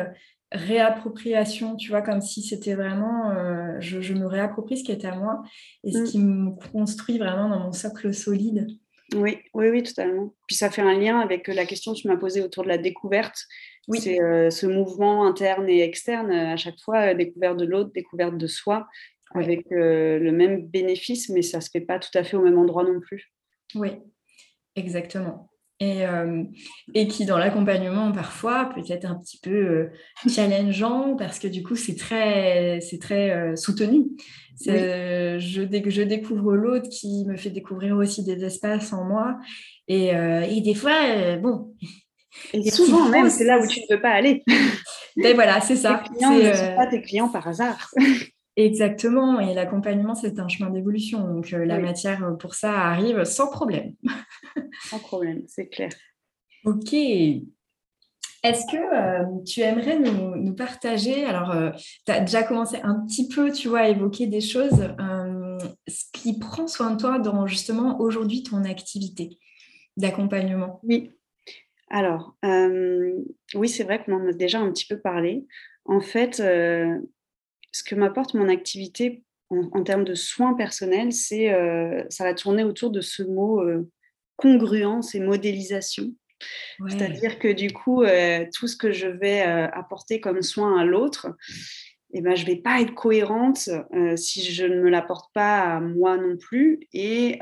[0.52, 3.34] réappropriation, tu vois, comme si c'était vraiment,
[3.80, 5.42] je, me réapproprie ce qui était à moi
[5.84, 6.04] et ce mm.
[6.04, 8.68] qui me construit vraiment dans mon socle solide?
[9.16, 10.34] Oui, oui, oui, totalement.
[10.48, 12.70] Puis ça fait un lien avec euh, la question que tu m'as posée autour de
[12.70, 13.38] la découverte.
[13.88, 14.00] Oui.
[14.00, 18.38] C'est euh, ce mouvement interne et externe, euh, à chaque fois, découverte de l'autre, découverte
[18.38, 18.88] de soi,
[19.36, 22.60] avec le même bénéfice, mais ça ne se fait pas tout à fait au même
[22.60, 23.34] endroit non plus.
[23.74, 23.90] Oui,
[24.76, 25.50] exactement.
[25.84, 26.04] Et,
[26.94, 29.90] et, qui dans l'accompagnement parfois peut être un petit peu
[30.30, 34.06] challengeant parce que du coup c'est très, c'est très soutenu.
[34.66, 39.38] Je, je, découvre l'autre qui me fait découvrir aussi des espaces en moi.
[39.88, 41.74] Et, euh, et des fois, euh, bon.
[42.54, 44.44] Et souvent même, c'est là où tu ne veux pas aller.
[45.16, 46.02] Ben voilà, c'est ça.
[46.04, 47.92] Tes clients ne sont euh, pas tes clients par hasard.
[48.56, 51.28] Exactement, et l'accompagnement, c'est un chemin d'évolution.
[51.28, 53.94] Donc, la matière pour ça arrive sans problème.
[54.90, 55.90] sans problème, c'est clair.
[56.66, 56.94] Ok,
[58.44, 61.72] est-ce que euh, tu aimerais nous, partager, alors euh,
[62.06, 66.04] tu as déjà commencé un petit peu, tu vois, à évoquer des choses, euh, ce
[66.12, 69.40] qui prend soin de toi dans justement aujourd'hui ton activité
[69.96, 70.82] d'accompagnement?
[70.84, 71.12] Oui.
[71.90, 75.46] Alors, oui, c'est vrai qu'on en a déjà un petit peu parlé.
[75.86, 76.42] En fait,
[77.74, 81.52] ce que m'apporte mon activité en, en, termes de soins personnels, c'est
[82.10, 83.62] ça va tourner autour de ce mot
[84.38, 86.14] congruence et modélisation.
[86.90, 90.86] C'est-à-dire que du coup, euh, tout ce que je vais euh, apporter comme soin à
[90.86, 91.36] l'autre,
[92.14, 95.62] eh ben, je ne vais pas être cohérente euh, si je ne me l'apporte pas
[95.62, 96.82] à moi non plus.
[96.94, 97.40] Et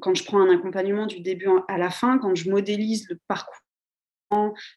[0.00, 3.60] quand je prends un accompagnement du début à la fin, quand je modélise le parcours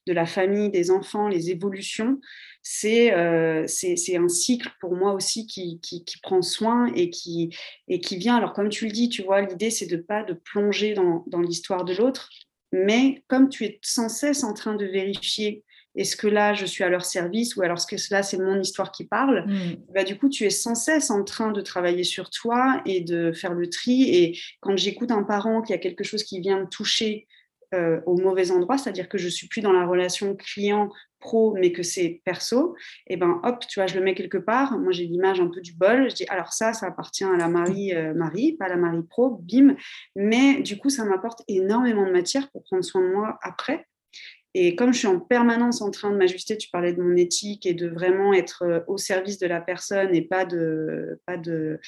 [0.07, 2.19] de la famille, des enfants, les évolutions,
[2.61, 7.55] c'est euh, un cycle pour moi aussi qui, qui, prend soin et qui,
[7.87, 8.35] et qui vient.
[8.35, 11.41] Alors comme tu le dis, tu vois, l'idée c'est de pas de plonger dans, dans
[11.41, 12.29] l'histoire de l'autre,
[12.71, 15.63] mais comme tu es sans cesse en train de vérifier
[15.95, 18.59] est-ce que là je suis à leur service ou alors est-ce que là c'est mon
[18.59, 19.93] histoire qui parle, mmh.
[19.93, 23.31] bah, du coup tu es sans cesse en train de travailler sur toi et de
[23.31, 24.13] faire le tri.
[24.13, 27.27] Et quand j'écoute un parent qui a quelque chose qui vient me toucher
[27.75, 31.71] euh, au mauvais endroit, c'est-à-dire que je suis plus dans la relation client pro, mais
[31.71, 32.75] que c'est perso,
[33.07, 34.77] et eh ben hop, tu vois, je le mets quelque part.
[34.79, 36.09] Moi, j'ai l'image un peu du bol.
[36.09, 39.41] Je dis alors ça, ça appartient à la Marie euh, Marie, pas la Marie pro,
[39.41, 39.75] bim.
[40.15, 43.87] Mais du coup, ça m'apporte énormément de matière pour prendre soin de moi après.
[44.57, 47.65] Et comme je suis en permanence en train de m'ajuster, tu parlais de mon éthique
[47.65, 51.79] et de vraiment être euh, au service de la personne et pas de, pas de,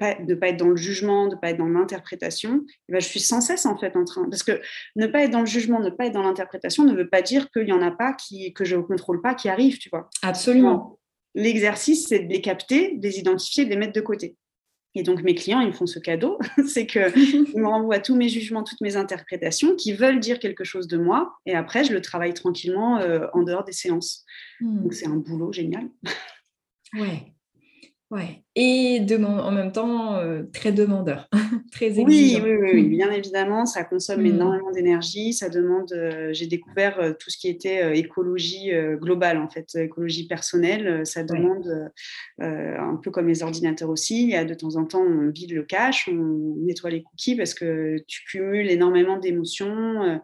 [0.00, 3.00] de ne pas être dans le jugement, de ne pas être dans l'interprétation, eh ben,
[3.00, 4.28] je suis sans cesse en fait en train.
[4.28, 4.60] Parce que
[4.94, 7.50] ne pas être dans le jugement, ne pas être dans l'interprétation ne veut pas dire
[7.50, 10.10] qu'il n'y en a pas qui, que je ne contrôle pas qui arrivent, tu vois.
[10.22, 10.98] Absolument.
[11.34, 14.36] L'exercice, c'est de les capter, de les identifier, de les mettre de côté.
[14.94, 17.02] Et donc mes clients, ils me font ce cadeau, c'est qu'ils
[17.54, 21.34] me renvoient tous mes jugements, toutes mes interprétations, qui veulent dire quelque chose de moi,
[21.44, 24.24] et après, je le travaille tranquillement euh, en dehors des séances.
[24.60, 24.82] Hmm.
[24.82, 25.90] Donc c'est un boulot génial.
[26.94, 27.35] Ouais.
[28.12, 28.44] Ouais.
[28.54, 31.28] Et en même temps, euh, très demandeur,
[31.72, 32.44] très exigeant.
[32.44, 34.26] Oui, oui, oui, bien évidemment, ça consomme mmh.
[34.26, 35.32] énormément d'énergie.
[35.32, 35.92] Ça demande.
[35.92, 41.04] Euh, j'ai découvert euh, tout ce qui était écologie globale, en fait, écologie personnelle.
[41.04, 41.90] Ça demande
[42.38, 44.22] un peu comme les ordinateurs aussi.
[44.22, 47.34] Il y a de temps en temps, on vide le cache, on nettoie les cookies
[47.34, 50.20] parce que tu cumules énormément d'émotions.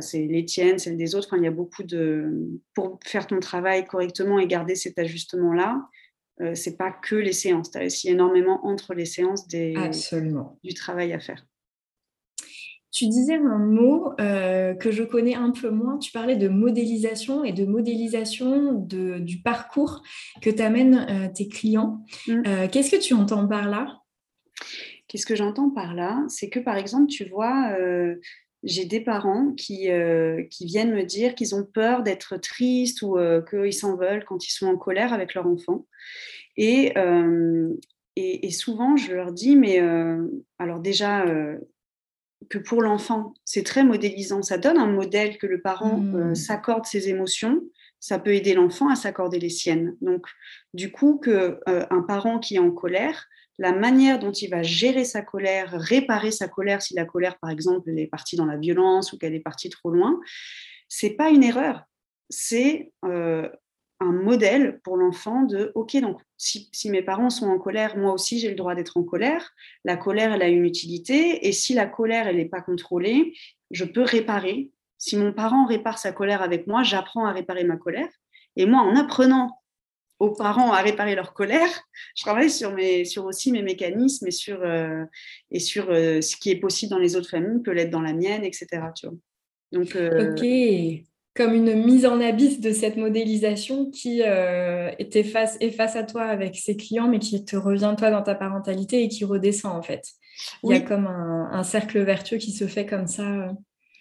[0.00, 1.28] C'est les tiennes, celles des autres.
[1.28, 2.30] Enfin, il y a beaucoup de.
[2.74, 5.82] Pour faire ton travail correctement et garder cet ajustement-là,
[6.40, 7.70] euh, c'est pas que les séances.
[7.70, 9.74] Tu as aussi énormément entre les séances des,
[10.64, 11.44] du travail à faire.
[12.92, 15.98] Tu disais un mot euh, que je connais un peu moins.
[15.98, 20.02] Tu parlais de modélisation et de modélisation de, du parcours
[20.42, 22.04] que t'amènent euh, tes clients.
[22.28, 22.42] Mm.
[22.46, 23.98] Euh, qu'est-ce que tu entends par là?
[25.08, 26.22] Qu'est-ce que j'entends par là?
[26.28, 27.74] C'est que, par exemple, tu vois,
[28.62, 29.88] j'ai des parents qui,
[30.50, 33.16] qui viennent me dire qu'ils ont peur d'être tristes ou
[33.50, 35.86] qu'ils s'en veulent quand ils sont en colère avec leur enfant.
[36.56, 36.94] Et,
[38.16, 39.80] et, et, souvent, je leur dis, mais
[40.58, 41.24] alors déjà,
[42.48, 44.42] que pour l'enfant, c'est très modélisant.
[44.42, 46.34] Ça donne un modèle que le parent euh, mmh.
[46.34, 47.62] s'accorde ses émotions.
[48.00, 49.96] Ça peut aider l'enfant à s'accorder les siennes.
[50.00, 50.26] Donc,
[50.74, 53.26] du coup, que euh, un parent qui est en colère,
[53.58, 57.50] la manière dont il va gérer sa colère, réparer sa colère, si la colère, par
[57.50, 60.20] exemple, est partie dans la violence ou qu'elle est partie trop loin,
[60.88, 61.84] c'est pas une erreur.
[62.28, 63.48] C'est euh,
[64.00, 68.38] un modèle pour l'enfant de OK, donc si, mes parents sont en colère, moi aussi
[68.38, 69.52] j'ai le droit d'être en colère.
[69.84, 71.46] La colère, elle a une utilité.
[71.46, 73.34] Et si la colère, elle n'est pas contrôlée,
[73.70, 74.70] je peux réparer.
[74.98, 78.08] Si mon parent répare sa colère avec moi, j'apprends à réparer ma colère.
[78.56, 79.61] Et moi, en apprenant
[80.22, 81.68] aux parents à réparer leur colère,
[82.14, 85.04] je travaille sur, mes, sur aussi mes mécanismes et sur, euh,
[85.50, 88.12] et sur euh, ce qui est possible dans les autres familles, peut l'être dans la
[88.12, 88.66] mienne, etc.
[88.94, 89.16] Tu vois.
[89.72, 91.04] Donc, euh, ok
[91.34, 96.24] comme une mise en abysse de cette modélisation qui euh, est, face, face à toi
[96.24, 99.82] avec ses clients, mais qui te revient toi dans ta parentalité et qui redescend en
[99.82, 100.02] fait.
[100.62, 103.50] Il y a comme un, cercle vertueux qui se fait comme ça.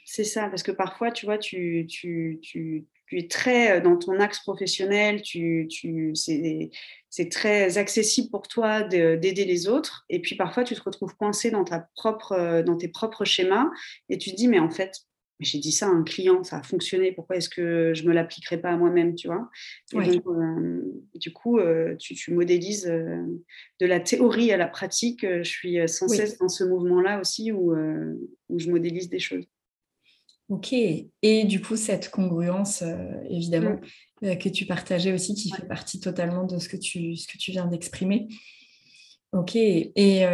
[0.04, 2.86] C'est ça, parce que parfois, tu vois, tu, tu, tu,
[3.20, 9.46] es très euh, dans ton axe professionnel, tu, tu, c'est très accessible pour toi d'aider
[9.46, 10.06] les autres.
[10.10, 13.70] Et puis parfois, tu te retrouves coincé dans, ta propre, euh, dans tes propres schémas
[14.10, 14.94] et tu te dis, mais en fait,
[15.42, 18.14] j'ai dit ça à un client, ça a fonctionné, pourquoi est-ce que je ne me
[18.14, 19.50] l'appliquerai pas à moi-même, tu vois?
[19.94, 20.82] Euh,
[21.16, 23.26] Du coup, euh, tu, modélises euh,
[23.80, 25.26] de la théorie à la pratique.
[25.26, 27.74] Je suis sans cesse dans ce mouvement-là aussi où,
[28.50, 29.46] où je modélise des choses.
[30.52, 30.74] Ok.
[30.74, 32.84] Et du coup, cette congruence,
[33.30, 33.80] évidemment,
[34.22, 34.38] mm.
[34.38, 37.52] que tu partageais aussi, qui fait partie totalement de ce que tu, ce que tu
[37.52, 38.28] viens d'exprimer.
[39.32, 39.56] Ok.
[39.56, 40.26] Et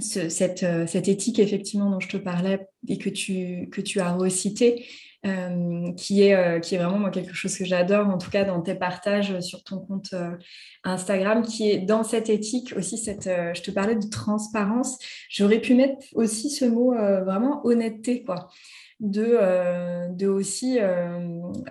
[0.00, 4.12] cette, euh, cette, éthique effectivement dont je te parlais et que tu, que tu as
[4.12, 4.86] recité,
[5.26, 8.44] euh, qui, est, euh, qui est vraiment moi, quelque chose que j'adore, en tout cas
[8.44, 10.14] dans tes partages sur ton compte
[10.84, 15.74] Instagram, qui est dans cette éthique aussi, cette, je te parlais de transparence, j'aurais pu
[15.74, 18.48] mettre aussi ce mot vraiment honnêteté, quoi
[19.02, 21.18] de, euh, de aussi euh,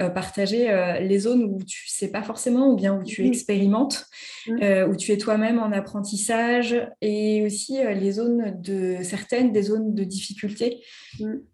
[0.01, 0.67] euh, partager
[1.01, 4.05] les zones où tu sais pas forcément ou bien où tu expérimentes,
[4.47, 10.03] où tu es toi-même en apprentissage et aussi les zones de certaines des zones de
[10.03, 10.81] difficulté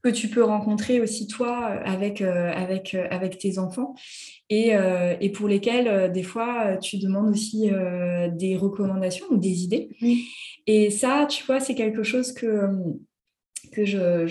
[0.01, 3.93] que tu peux rencontrer aussi toi avec, avec, avec tes enfants
[4.49, 4.73] et,
[5.21, 7.69] et pour lesquels des fois tu demandes aussi
[8.33, 9.89] des recommandations ou des idées.
[10.65, 12.67] Et ça, tu vois, c'est quelque chose que
[13.77, 14.25] que je,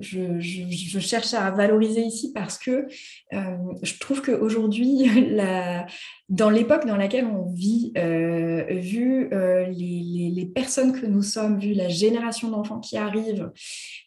[0.00, 2.86] je, cherche à valoriser ici parce que
[3.34, 5.10] euh, je trouve qu'aujourd'hui,
[6.28, 11.74] dans l'époque dans laquelle on vit, euh, vu euh, les, personnes que nous sommes, vu
[11.74, 13.52] la génération d'enfants qui arrivent,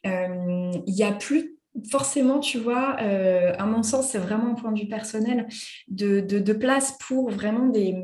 [0.03, 1.55] il n'y a plus
[1.89, 5.47] forcément, tu vois, à mon sens, c'est vraiment un point de vue personnel,
[5.87, 7.95] de, place pour vraiment des,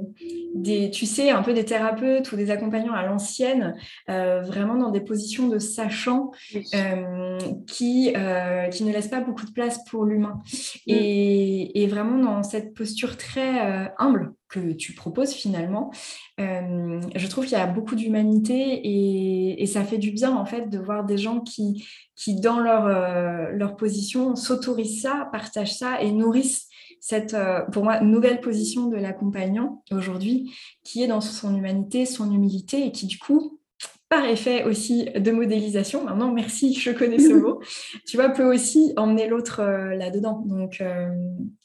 [0.54, 3.76] des, tu sais, un peu des thérapeutes ou des accompagnants à l'ancienne,
[4.10, 6.32] euh, vraiment dans des positions de sachant
[6.74, 8.14] euh, qui,
[8.72, 10.42] qui ne laissent pas beaucoup de place pour l'humain.
[10.88, 10.92] Mm.
[10.92, 15.92] Et, et, vraiment dans cette posture très humble que tu proposes finalement,
[16.38, 20.70] je trouve qu'il y a beaucoup d'humanité et, et, ça fait du bien en fait
[20.70, 21.84] de voir des gens qui,
[22.18, 26.68] qui dans leur, euh, leur position, s'autorisent ça, partagent ça et nourrissent
[27.00, 32.32] cette, euh, pour moi, nouvelle position de l'accompagnant aujourd'hui, qui est dans son humanité, son
[32.32, 33.60] humilité et qui, du coup,
[34.10, 37.60] par effet aussi de modélisation, maintenant merci, je connais ce mot,
[38.08, 40.44] tu vois, peut aussi emmener l'autre euh, là-dedans.
[40.46, 41.10] Donc, euh,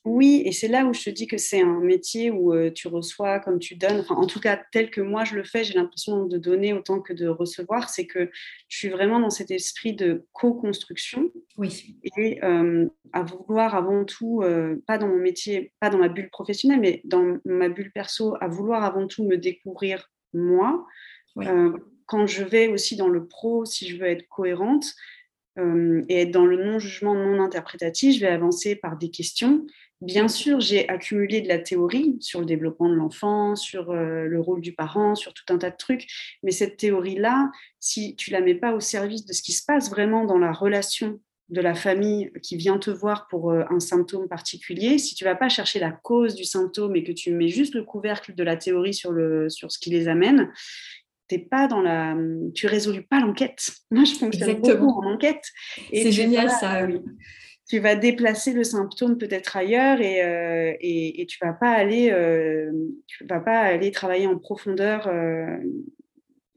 [0.05, 2.89] Oui, et c'est là où je te dis que c'est un métier où euh, tu
[2.89, 4.01] reçois comme tu donnes.
[4.01, 7.01] Enfin, en tout cas, tel que moi je le fais, j'ai l'impression de donner autant
[7.01, 7.89] que de recevoir.
[7.89, 8.29] C'est que
[8.69, 11.31] je suis vraiment dans cet esprit de co-construction.
[11.59, 11.97] Oui.
[12.17, 14.43] Et à vouloir avant tout,
[14.87, 18.49] pas dans mon métier, pas dans ma bulle professionnelle, mais dans ma bulle perso, à
[18.49, 20.85] vouloir avant tout me découvrir moi.
[21.37, 21.47] Oui
[22.13, 24.85] quand je vais aussi dans le pro, si je veux être cohérente
[25.59, 29.65] euh, et être dans le non-jugement non interprétatif, je vais avancer par des questions.
[30.03, 34.41] Bien sûr, j'ai accumulé de la théorie sur le développement de l'enfant, sur euh, le
[34.43, 36.07] rôle du parent, sur tout un tas de trucs.
[36.43, 39.89] Mais cette théorie-là, si tu la mets pas au service de ce qui se passe
[39.89, 44.29] vraiment dans la relation de la famille qui vient te voir pour euh, un symptôme
[44.29, 47.75] particulier, si tu vas pas chercher la cause du symptôme et que tu mets juste
[47.75, 50.51] le couvercle de la théorie sur, le, sur ce qui les amène,
[51.33, 52.15] t'es pas dans la,
[52.55, 53.71] tu résolus pas l'enquête.
[53.91, 55.43] Moi, je fonctionne beaucoup en enquête.
[55.93, 57.01] C'est génial ça, oui.
[57.69, 60.19] Tu vas déplacer le symptôme peut-être ailleurs et,
[60.81, 62.13] et, et, tu vas pas aller,
[63.07, 65.09] tu vas pas aller travailler en profondeur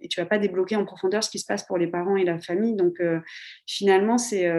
[0.01, 2.25] et tu vas pas débloquer en profondeur ce qui se passe pour les parents et
[2.25, 2.75] la famille.
[2.75, 3.01] Donc
[3.65, 4.51] finalement, c'est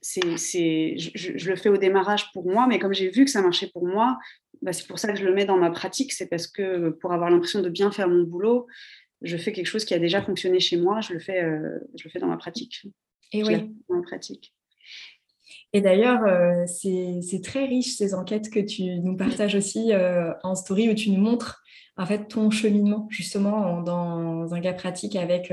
[0.00, 3.70] c'est, je, le fais au démarrage pour moi, mais comme j'ai vu que ça marchait
[3.72, 4.18] pour moi,
[4.62, 6.12] bah, c'est pour ça que je le mets dans ma pratique.
[6.12, 8.66] C'est parce que pour avoir l'impression de bien faire mon boulot,
[9.22, 12.04] je fais quelque chose qui a déjà fonctionné chez moi, je le fais, euh, je
[12.04, 12.86] le fais dans ma pratique.
[13.32, 13.74] Et oui.
[13.88, 14.54] Dans ma pratique.
[15.72, 20.54] Et d'ailleurs, euh, c'est très riche ces enquêtes que tu nous partages aussi euh, en
[20.54, 21.62] story où tu nous montres
[21.96, 25.52] en fait ton cheminement justement dans un cas pratique avec,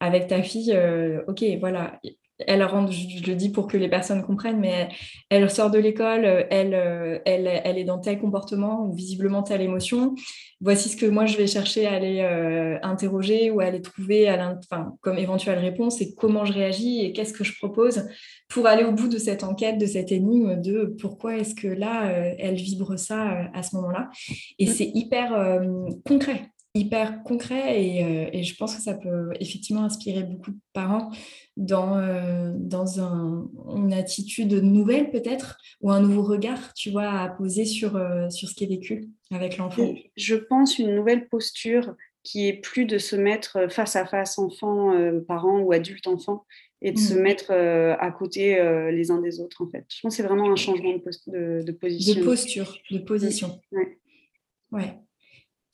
[0.00, 0.78] avec ta fille.
[1.26, 1.98] ok, voilà,
[2.46, 4.88] elle rentre, je, le dis pour que les personnes comprennent, mais
[5.28, 10.14] elle, sort de l'école, elle, elle, elle, est dans tel comportement ou visiblement telle émotion.
[10.60, 14.28] Voici ce que moi je vais chercher à aller euh, interroger ou à aller trouver
[14.28, 18.08] à enfin, comme éventuelle réponse et comment je réagis et qu'est-ce que je propose
[18.48, 22.08] pour aller au bout de cette enquête, de cette énigme de pourquoi est-ce que là,
[22.08, 24.10] euh, elle vibre ça euh, à ce moment-là.
[24.58, 24.70] Et mm.
[24.70, 25.60] c'est hyper
[26.04, 31.10] concret hyper concret et, et, je pense que ça peut effectivement inspirer beaucoup de parents
[31.58, 37.28] dans, euh, dans un, une attitude nouvelle peut-être ou un nouveau regard, tu vois, à
[37.28, 41.94] poser sur, euh, sur ce qui est vécu avec l'enfant Je pense une nouvelle posture
[42.22, 46.46] qui est plus de se mettre face à face enfant, euh, parent ou adulte enfant
[46.80, 47.20] et de se mmh.
[47.20, 48.56] mettre à côté
[48.92, 49.84] les uns des autres en fait.
[49.88, 52.20] Je pense que c'est vraiment un changement de, de, position.
[52.20, 53.60] De posture, de position.
[53.72, 53.98] Ouais.
[54.70, 54.94] ouais.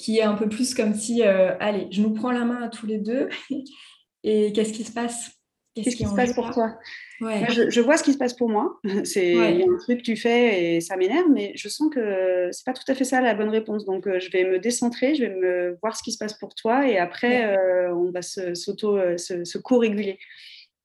[0.04, 2.86] Qui est un peu plus comme si, allez, je nous prends la main à tous
[2.86, 3.28] les deux
[4.22, 5.30] et qu'est-ce qui se passe?
[5.74, 6.78] Qu'est-ce qui se passe pour toi?
[7.20, 8.78] Je, vois ce qui se passe pour moi.
[9.04, 12.72] C'est un truc que tu fais et ça m'énerve, mais je sens que c'est pas
[12.72, 13.84] tout à fait ça la bonne réponse.
[13.84, 16.54] Donc, euh, je vais me décentrer, je vais me voir ce qui se passe pour
[16.54, 20.18] toi et après, euh, on va s'auto, euh, se, se, co-réguler.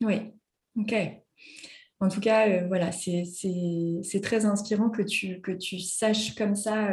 [0.02, 0.32] Oui,
[0.78, 0.94] ok.
[2.00, 6.90] En tout cas, voilà, c'est très inspirant que tu, que tu saches comme ça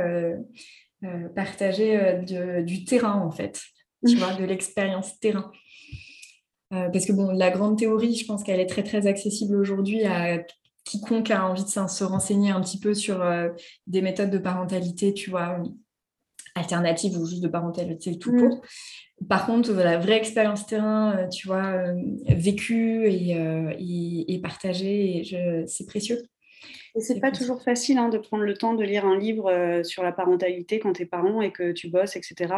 [1.35, 2.21] partager
[2.65, 3.61] du terrain, en fait,
[4.07, 5.51] tu vois, de l'expérience terrain.
[6.73, 10.05] Euh, parce que bon, la grande théorie, je pense qu'elle est très très accessible aujourd'hui
[10.05, 10.39] à
[10.85, 13.49] quiconque a envie de se renseigner un petit peu sur euh,
[13.87, 15.63] des méthodes de parentalité, tu vois,
[16.55, 18.63] alternatives ou juste de parentalité tout court.
[19.21, 19.27] Mm.
[19.29, 21.85] Par contre, la vraie expérience terrain, euh, tu vois,
[22.29, 25.23] vécue et, et partagée,
[25.67, 26.19] c'est précieux.
[26.97, 29.85] Et c'est pas toujours facile hein, de prendre le temps de lire un livre euh,
[29.85, 32.55] sur la parentalité quand tu es parent et que tu bosses, etc.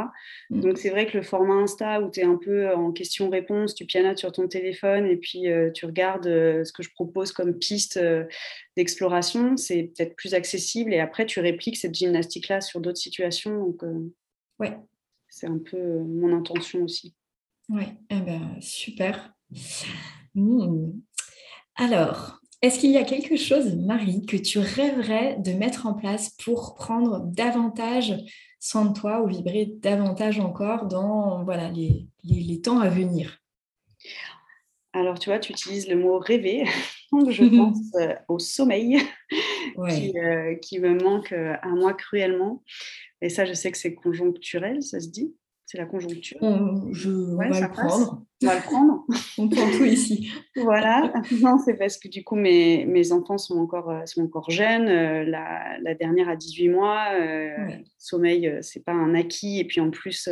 [0.51, 0.61] Mm.
[0.61, 3.85] Donc c'est vrai que le format Insta où tu es un peu en question-réponse, tu
[3.85, 7.53] pianotes sur ton téléphone et puis euh, tu regardes euh, ce que je propose comme
[7.53, 7.99] piste
[8.77, 13.59] d'exploration, c'est peut-être plus accessible et après tu répliques cette gymnastique-là sur d'autres situations.
[13.59, 13.83] Donc
[14.61, 14.77] ouais.
[15.29, 17.13] c'est un peu mon intention aussi.
[17.69, 19.35] Ouais, eh ben, super.
[20.35, 20.93] Mmh.
[21.75, 26.31] Alors, est-ce qu'il y a quelque chose, Marie, que tu rêverais de mettre en place
[26.45, 28.15] pour prendre davantage
[28.59, 33.39] soin de toi ou vibrer davantage encore dans voilà, les, les, temps à venir?
[34.93, 36.65] Alors, tu vois, tu utilises le mot rêver.
[37.13, 38.99] Donc, je pense euh, au sommeil
[39.91, 42.65] qui, euh, qui, me manque euh, à moi cruellement.
[43.21, 45.33] Et ça, je sais que c'est conjoncturel, ça se dit?
[45.65, 46.39] C'est la conjoncture?
[46.41, 48.25] On, je, va le prendre.
[48.41, 49.05] On va le prendre.
[49.39, 50.31] on prend tout ici?
[50.55, 51.13] voilà.
[51.43, 54.89] Non, c'est parce que du coup, mes, mes enfants sont encore, euh, sont encore jeunes.
[54.89, 57.09] Euh, la, la, dernière a 18 mois.
[57.15, 57.57] Euh,
[57.97, 59.59] Sommeil, c'est pas un acquis.
[59.59, 60.29] Et puis en plus,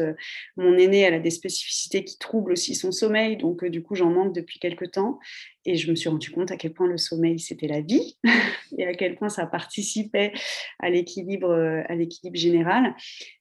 [0.56, 3.36] mon aîné, elle a des spécificités qui troublent aussi son sommeil.
[3.36, 5.18] Donc, du coup, j'en manque depuis quelques temps.
[5.64, 8.16] Et je me suis rendu compte à quel point le sommeil, c'était la vie
[8.78, 10.32] et à quel point ça participait
[10.78, 11.52] à l'équilibre,
[11.88, 12.94] à l'équilibre général.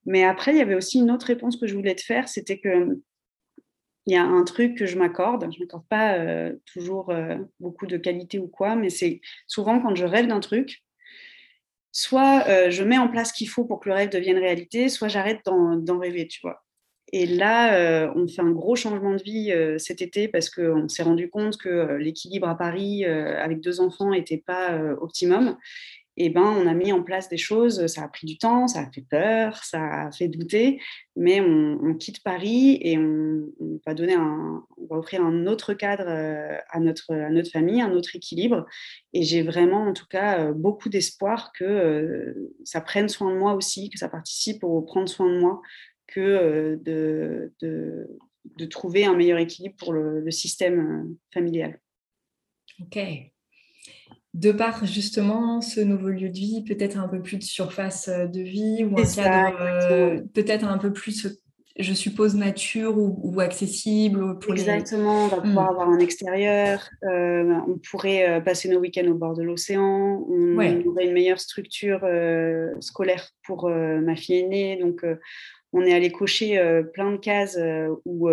[0.08, 2.58] Mais après, il y avait aussi une autre réponse que je voulais te faire, c'était
[2.58, 3.00] que
[4.06, 5.48] il y a un truc que je m'accorde.
[5.52, 9.80] Je ne m'accorde pas euh, toujours euh, beaucoup de qualité ou quoi, mais c'est souvent
[9.80, 10.84] quand je rêve d'un truc,
[11.92, 14.90] soit euh, je mets en place ce qu'il faut pour que le rêve devienne réalité,
[14.90, 16.28] soit j'arrête d'en rêver.
[17.14, 21.30] Et là, on fait un gros changement de vie cet été parce qu'on s'est rendu
[21.30, 25.56] compte que l'équilibre à Paris avec deux enfants n'était pas optimum
[26.18, 27.88] eh ben, on a mis en place des choses.
[27.88, 30.80] Ça a pris du temps, ça a fait peur, ça a fait douter,
[31.16, 33.48] mais on, quitte Paris et on,
[33.86, 37.82] va donner un, on va offrir un autre cadre euh, à notre, à notre famille,
[37.82, 38.66] un autre équilibre.
[39.14, 43.38] Et j'ai vraiment, en tout cas, euh, beaucoup d'espoir que euh, ça prenne soin de
[43.38, 45.62] moi aussi, que ça participe au prendre soin de moi,
[46.08, 51.80] que de, de, trouver un meilleur équilibre pour le, le système familial.
[52.82, 52.98] Ok,
[54.36, 58.28] de par justement ce nouveau lieu de vie, peut-être un peu plus de surface euh,
[58.28, 61.28] de vie ou un cadre euh, peut-être un peu plus
[61.78, 65.70] je suppose, nature ou, accessible pour Exactement, on va pouvoir hmm.
[65.70, 70.58] avoir un extérieur, euh, on pourrait euh, passer nos week-ends au bord de l'océan, on
[70.58, 75.06] aurait une meilleure structure euh, scolaire pour ma fille aînée, donc
[75.74, 76.58] on est allé cocher
[76.94, 77.60] plein de cases
[78.06, 78.30] où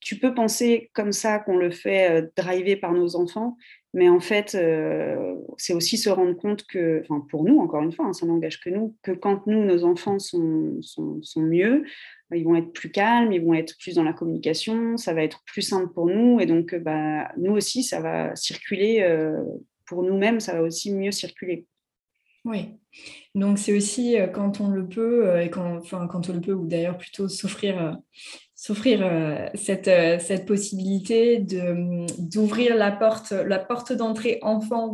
[0.00, 3.56] tu peux penser comme ça qu'on le fait driver par nos enfants,
[3.96, 7.92] mais en fait, euh, c'est aussi se rendre compte que, enfin pour nous, encore une
[7.92, 11.82] fois, hein, ça n'engage que nous, que quand nous, nos enfants sont, sont, mieux,
[12.30, 15.42] ils vont être plus calmes, ils vont être plus dans la communication, ça va être
[15.46, 16.40] plus simple pour nous.
[16.40, 19.42] Et donc, bah, nous aussi, ça va circuler, euh,
[19.86, 21.64] pour nous-mêmes, ça va aussi mieux circuler.
[22.44, 22.68] Oui,
[23.34, 26.52] donc c'est aussi euh, quand on le peut, et quand, enfin, quand on le peut,
[26.52, 27.96] ou d'ailleurs plutôt s'offrir
[28.66, 34.92] s'offrir euh, cette, euh, cette, possibilité d'ouvrir la porte, la porte d'entrée enfant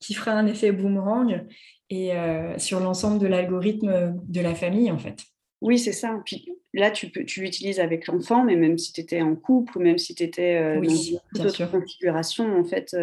[0.00, 1.46] qui fera un effet boomerang
[1.88, 5.16] et euh, sur l'ensemble de l'algorithme de la famille en fait.
[5.62, 6.20] Oui, c'est ça.
[6.26, 9.78] Puis là, tu, peux, tu l'utilises avec l'enfant, mais même si tu étais en couple
[9.78, 12.94] ou même si tu étais dans une autre configuration, en fait,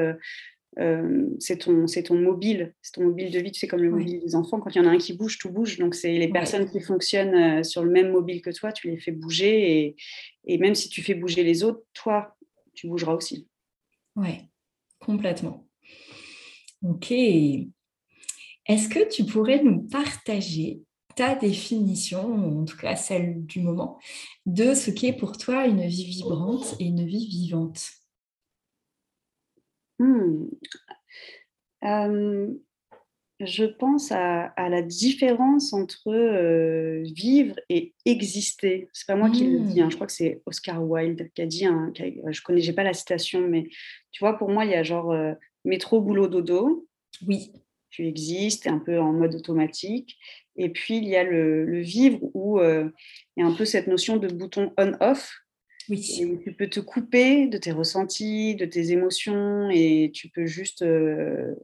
[0.80, 4.36] euh, c'est ton, ton mobile, c'est ton mobile de vie, c'est comme le mobile des
[4.36, 4.59] enfants.
[4.59, 5.78] Quand il y en a un qui bouge, tout bouge.
[5.80, 8.97] Donc, c'est les personnes qui fonctionnent euh, sur le même mobile que toi, tu les
[8.97, 9.80] fais bouger.
[9.80, 9.95] Et,
[10.45, 12.36] et même si tu fais bouger les autres, toi,
[12.73, 13.47] tu bougeras aussi.
[14.15, 14.30] Oui,
[14.99, 15.67] complètement.
[16.84, 17.11] Ok.
[17.11, 20.82] Est-ce que tu pourrais nous partager
[21.15, 23.97] ta définition, en tout cas celle du moment,
[24.45, 27.82] de ce qu'est pour toi une vie vibrante et une vie vivante?
[30.00, 30.48] Hmm.
[33.39, 36.12] je pense à, la différence entre
[37.04, 38.89] vivre et exister.
[38.93, 39.89] C'est pas moi qui le dis, hein.
[39.89, 43.41] je crois que c'est Oscar Wilde qui a dit, je connais, j'ai pas la citation,
[43.48, 43.68] mais
[44.12, 45.16] tu vois, pour moi, il y a genre
[45.66, 46.88] métro, boulot, dodo.
[47.28, 47.52] Oui.
[47.89, 50.18] Tu existes, un peu en mode automatique.
[50.56, 52.91] Et puis, il y a le, le vivre où il
[53.38, 55.32] y a un peu cette notion de bouton on-off
[55.90, 56.40] oui.
[56.44, 61.56] tu peux te couper de tes ressentis, de tes émotions et tu peux juste euh,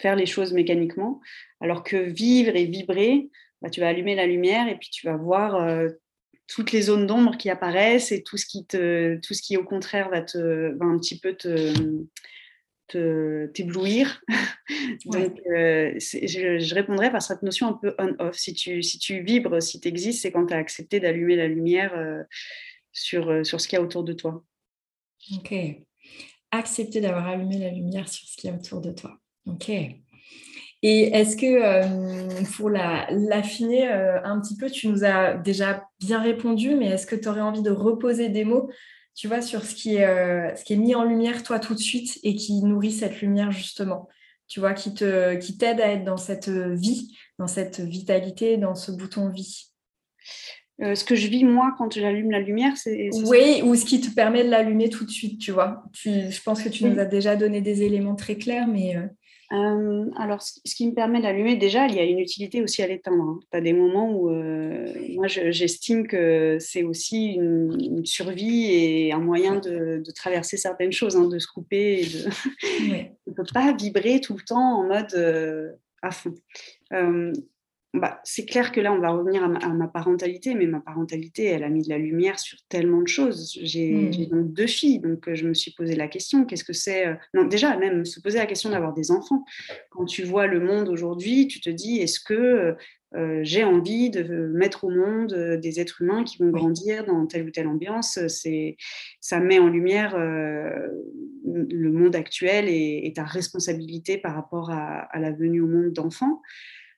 [0.00, 1.20] faire les choses mécaniquement.
[1.60, 3.28] Alors que vivre et vibrer,
[3.62, 5.88] bah, tu vas allumer la lumière et puis tu vas voir euh,
[6.46, 9.64] toutes les zones d'ombre qui apparaissent et tout ce qui, te, tout ce qui au
[9.64, 11.72] contraire va, te, va un petit peu te
[12.88, 14.22] t'éblouir.
[15.06, 18.36] Donc, euh, je, je, répondrais par cette notion un peu on-off.
[18.36, 21.48] Si tu, si tu vibres, si tu existes, c'est quand tu as accepté d'allumer la
[21.48, 22.22] lumière euh,
[22.94, 24.42] sur ce qu'il y a autour de toi.
[25.32, 25.54] Ok.
[26.50, 29.18] Accepter d'avoir allumé la lumière sur ce qu'il y a autour de toi.
[29.46, 29.70] Ok.
[30.86, 36.20] Et est-ce que, euh, pour l'affiner euh, un petit peu, tu nous as déjà bien
[36.20, 38.68] répondu, mais est-ce que tu aurais envie de reposer des mots,
[39.14, 42.62] tu vois, sur ce qui, est, mis en lumière, toi, tout de suite, et qui
[42.62, 44.08] nourrit cette lumière, justement?
[44.46, 49.30] Tu vois, qui t'aide à être dans cette vie, dans cette vitalité, dans ce bouton
[49.30, 49.72] vie?
[50.82, 53.08] Euh, ce que je vis moi quand j'allume la lumière, c'est.
[53.26, 55.84] Oui, ou ce qui te permet de l'allumer tout de suite, tu vois.
[55.92, 58.96] je pense que tu nous as déjà donné des éléments très clairs, mais.
[58.96, 59.06] Euh,
[59.52, 62.88] euh, alors, ce qui me permet d'allumer, déjà, il y a une utilité aussi à
[62.88, 63.22] l'éteindre.
[63.22, 63.40] Hein.
[63.52, 64.28] Tu as des moments où
[65.14, 71.28] moi, j'estime que c'est aussi une, survie et un moyen de, traverser certaines choses, hein,
[71.28, 72.00] de se couper.
[72.00, 73.08] Et de...
[73.26, 76.34] On ne peut pas vibrer tout le temps en mode à fond.
[77.94, 81.62] Bah, c'est clair que là, on va revenir à ma, parentalité, mais ma parentalité, elle
[81.62, 83.56] a mis de la lumière sur tellement de choses.
[83.62, 84.26] J'ai mmh.
[84.30, 87.14] donc deux filles, donc euh, je me suis posé la question, qu'est-ce que c'est euh,
[87.34, 89.44] Non, déjà, même se poser la question d'avoir des enfants.
[89.90, 92.74] Quand tu vois le monde aujourd'hui, tu te dis, est-ce que
[93.14, 95.32] euh, j'ai envie de mettre au monde
[95.62, 98.18] des êtres humains qui vont grandir dans telle ou telle ambiance?
[98.26, 98.76] C'est,
[99.20, 105.30] Ça met en lumière le monde actuel et, ta responsabilité par rapport à, à la
[105.30, 106.42] venue au monde d'enfants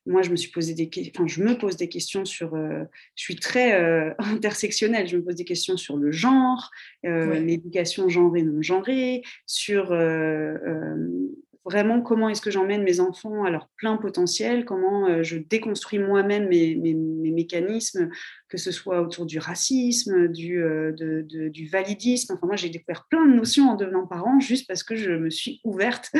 [0.06, 2.54] moi, je me suis posé des enfin, je me pose des questions sur.
[2.54, 2.84] Euh,
[3.16, 5.08] je suis très euh, intersectionnelle.
[5.08, 6.70] Je me pose des questions sur le genre,
[7.04, 9.92] euh, l'éducation genrée non genrée, sur
[11.66, 15.98] vraiment comment est-ce que j'emmène mes enfants à leur plein potentiel, comment euh, je déconstruis
[15.98, 18.08] moi-même mes, mécanismes,
[18.48, 20.92] que ce soit autour du racisme, du, euh,
[21.28, 22.34] du validisme.
[22.34, 25.30] Enfin, moi, j'ai découvert plein de notions en devenant parent juste parce que je me
[25.30, 26.12] suis ouverte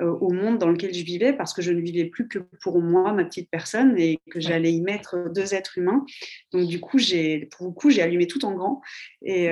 [0.00, 2.80] euh, au monde dans lequel je vivais, parce que je ne vivais plus que pour
[2.80, 6.04] moi, ma petite personne, et que j'allais y mettre deux êtres humains.
[6.52, 8.80] Donc, du coup, j'ai, pour le coup, j'ai allumé tout en grand
[9.22, 9.48] et,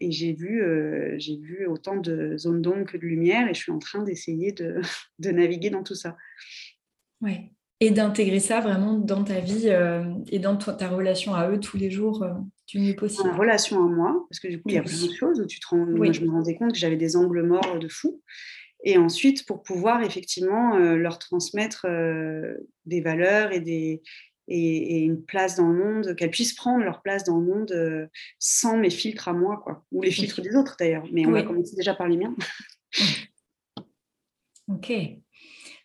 [0.00, 0.62] et j'ai vu,
[1.18, 4.52] j'ai vu autant de zones d'ombre que de lumière et je suis en train d'essayer
[4.52, 4.80] de
[5.18, 6.16] de, naviguer dans tout ça.
[7.20, 7.52] Ouais.
[7.82, 11.78] Et d'intégrer ça vraiment dans ta vie euh, et dans ta relation à eux tous
[11.78, 12.34] les jours euh,
[12.66, 13.30] du mieux possible.
[13.30, 15.46] En relation à moi, parce que du coup, il y a plein de choses où
[15.46, 18.20] tu te rends, moi, je me rendais compte que j'avais des angles morts de fou.
[18.84, 21.86] Et ensuite, pour pouvoir effectivement euh, leur transmettre
[22.84, 24.02] des valeurs et des,
[24.48, 28.76] et, une place dans le monde, qu'elles puissent prendre leur place dans le monde sans
[28.76, 31.06] mes filtres à moi, quoi, ou les filtres des autres d'ailleurs.
[31.12, 32.34] Mais on va commencer déjà par les miens.
[34.68, 34.92] ok.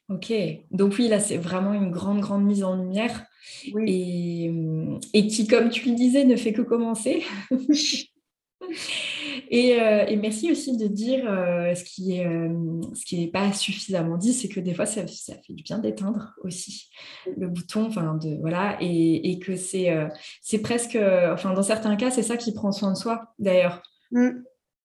[0.09, 0.31] Ok,
[0.71, 3.25] donc oui, là, c'est vraiment une grande, grande mise en lumière
[3.87, 4.51] et,
[5.13, 7.23] et, qui, comme tu le disais, ne fait que commencer.
[9.53, 14.47] Euh, et, merci aussi de dire euh, ce qui n'est euh, pas suffisamment dit, c'est
[14.47, 16.89] que des fois, ça, ça fait du bien d'éteindre aussi
[17.37, 19.95] le bouton, enfin, de, voilà, et, et que c'est
[20.41, 20.97] c'est presque,
[21.31, 23.81] enfin, dans certains cas, c'est ça qui prend soin de soi, d'ailleurs.
[24.11, 24.29] Mm.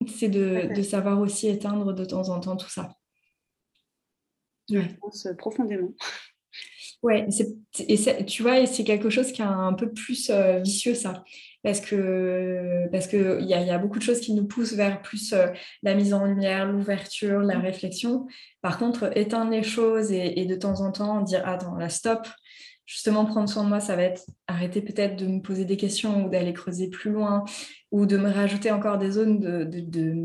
[0.07, 2.89] C'est de, de, savoir aussi éteindre de temps en temps tout ça.
[4.71, 5.93] Je pense profondément.
[7.03, 7.27] Ouais,
[7.89, 10.31] et tu vois, c'est quelque chose qui est un peu plus
[10.62, 11.25] vicieux, ça
[11.62, 15.33] parce que parce que il y, a beaucoup de choses qui nous poussent vers plus
[15.33, 15.47] euh,
[15.83, 18.27] la mise en lumière, l'ouverture, la réflexion.
[18.62, 22.27] Par contre, éteindre les choses et, de temps en temps dire attends, la stop.
[22.87, 26.25] Justement, prendre soin de moi, ça va être arrêter peut-être de me poser des questions
[26.25, 27.45] ou d'aller creuser plus loin
[27.93, 30.18] ou de me rajouter encore des zones de, de,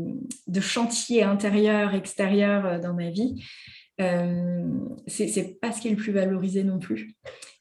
[0.48, 3.44] de, chantier intérieur, extérieur euh, dans ma vie.
[4.00, 7.14] Euh, c'est pas ce qui est le plus valorisé non plus.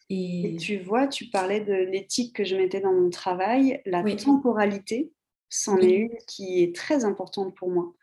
[0.09, 0.57] Et...
[0.59, 3.81] tu vois, tu parlais de l'éthique que je mettais dans mon travail.
[3.85, 5.11] La temporalité,
[5.49, 7.93] c'en est une qui est très importante pour moi.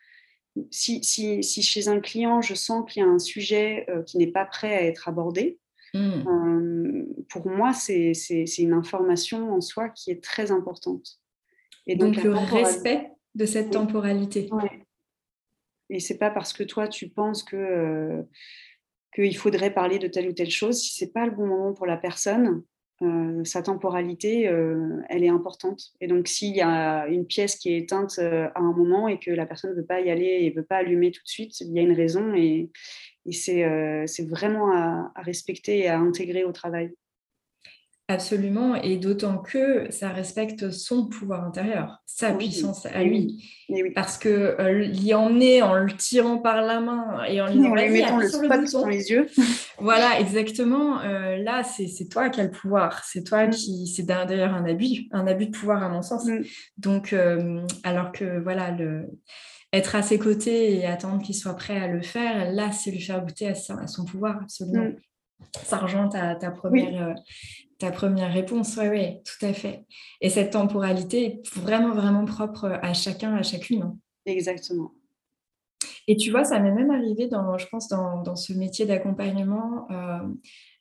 [0.71, 4.19] Si, si, si chez un client, je sens qu'il y a un sujet euh, qui
[4.19, 5.59] n'est pas prêt à être abordé,
[5.95, 5.99] mmh.
[5.99, 8.13] euh, pour moi, c'est
[8.59, 11.21] une information en soi qui est très importante.
[11.87, 14.49] Et donc, le respect de cette temporalité.
[14.53, 14.82] Ouais.
[15.93, 17.57] Et c'est pas parce que toi, tu penses que...
[17.57, 18.23] Euh,
[19.15, 20.81] qu'il faudrait parler de telle ou telle chose.
[20.81, 22.63] Si ce n'est pas le bon moment pour la personne,
[23.03, 25.91] euh, sa temporalité, euh, elle est importante.
[26.01, 29.31] Et donc, s'il y a une pièce qui est éteinte à un moment et que
[29.31, 31.61] la personne ne veut pas y aller et ne veut pas allumer tout de suite,
[31.61, 32.71] il y a une raison et,
[33.31, 36.95] c'est vraiment à, respecter et à intégrer au travail.
[38.09, 43.49] Absolument, et d'autant que ça respecte son pouvoir intérieur, sa puissance à lui.
[43.95, 47.71] Parce que euh, y en est en le tirant par la main et en lui,
[47.91, 49.29] mettant le spot dans les yeux.
[49.79, 51.01] voilà, exactement.
[51.01, 53.05] Euh, là, c'est toi qui as le pouvoir.
[53.05, 53.51] C'est toi mm.
[53.51, 53.87] qui.
[53.87, 56.27] C'est d'ailleurs un abus, un abus de pouvoir à mon sens.
[56.27, 56.43] Mm.
[56.79, 59.07] Donc, euh, alors que voilà, le
[59.73, 63.01] être à ses côtés et attendre qu'il soit prêt à le faire, là, c'est lui
[63.01, 64.85] faire goûter à, son pouvoir, absolument.
[64.85, 64.97] Mm.
[65.65, 67.15] Ça rejoint ta, première,
[67.83, 69.85] ta première réponse, oui, oui, tout à fait.
[70.21, 73.83] Et cette temporalité est vraiment, vraiment propre à chacun, à chacune.
[73.83, 73.97] Hein.
[74.25, 74.93] Exactement.
[76.07, 80.19] Et tu vois, ça m'est même arrivé, dans, je pense, dans, ce métier d'accompagnement, euh,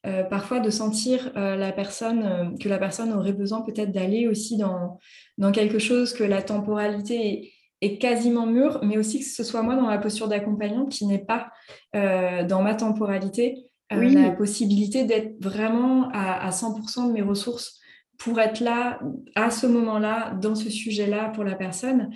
[0.06, 4.58] euh, parfois de sentir euh, la personne, que la personne aurait besoin peut-être d'aller aussi
[4.58, 5.00] dans,
[5.40, 9.76] dans quelque chose que la temporalité est, quasiment mûre, mais aussi que ce soit moi
[9.76, 11.52] dans la posture d'accompagnant qui n'est pas
[11.94, 13.71] dans ma temporalité.
[13.92, 17.80] Euh, la possibilité d'être vraiment à, 100% de mes ressources
[18.18, 19.00] pour être là
[19.36, 22.12] à ce moment-là, dans ce sujet-là pour la personne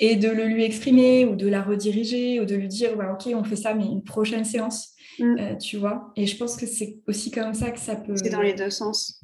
[0.00, 3.32] et de le lui exprimer ou de la rediriger ou de lui dire bah, ok
[3.32, 5.36] on fait ça mais une prochaine séance mm.
[5.38, 6.12] euh, tu vois.
[6.16, 8.70] Et je pense que c'est aussi comme ça que ça peut c'est dans les deux
[8.70, 9.22] sens.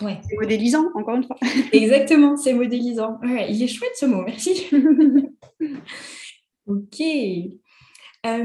[0.00, 0.18] Ouais.
[0.28, 1.36] c'est modélisant encore une fois.
[1.72, 3.18] Exactement c'est modélisant.
[3.48, 4.66] Il est chouette ce mot merci.
[6.66, 7.02] Ok
[8.26, 8.44] euh,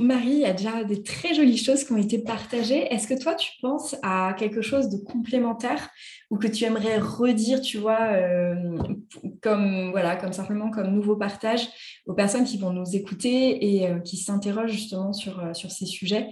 [0.00, 2.92] Marie, il y a déjà des très jolies choses qui ont été partagées.
[2.92, 5.90] Est-ce que toi, tu penses à quelque chose de complémentaire
[6.30, 8.76] ou que tu aimerais redire, tu vois, euh,
[9.40, 11.68] comme, voilà, comme simplement comme nouveau partage
[12.06, 16.30] aux personnes qui vont nous écouter et euh, qui s'interrogent justement sur, sur ces sujets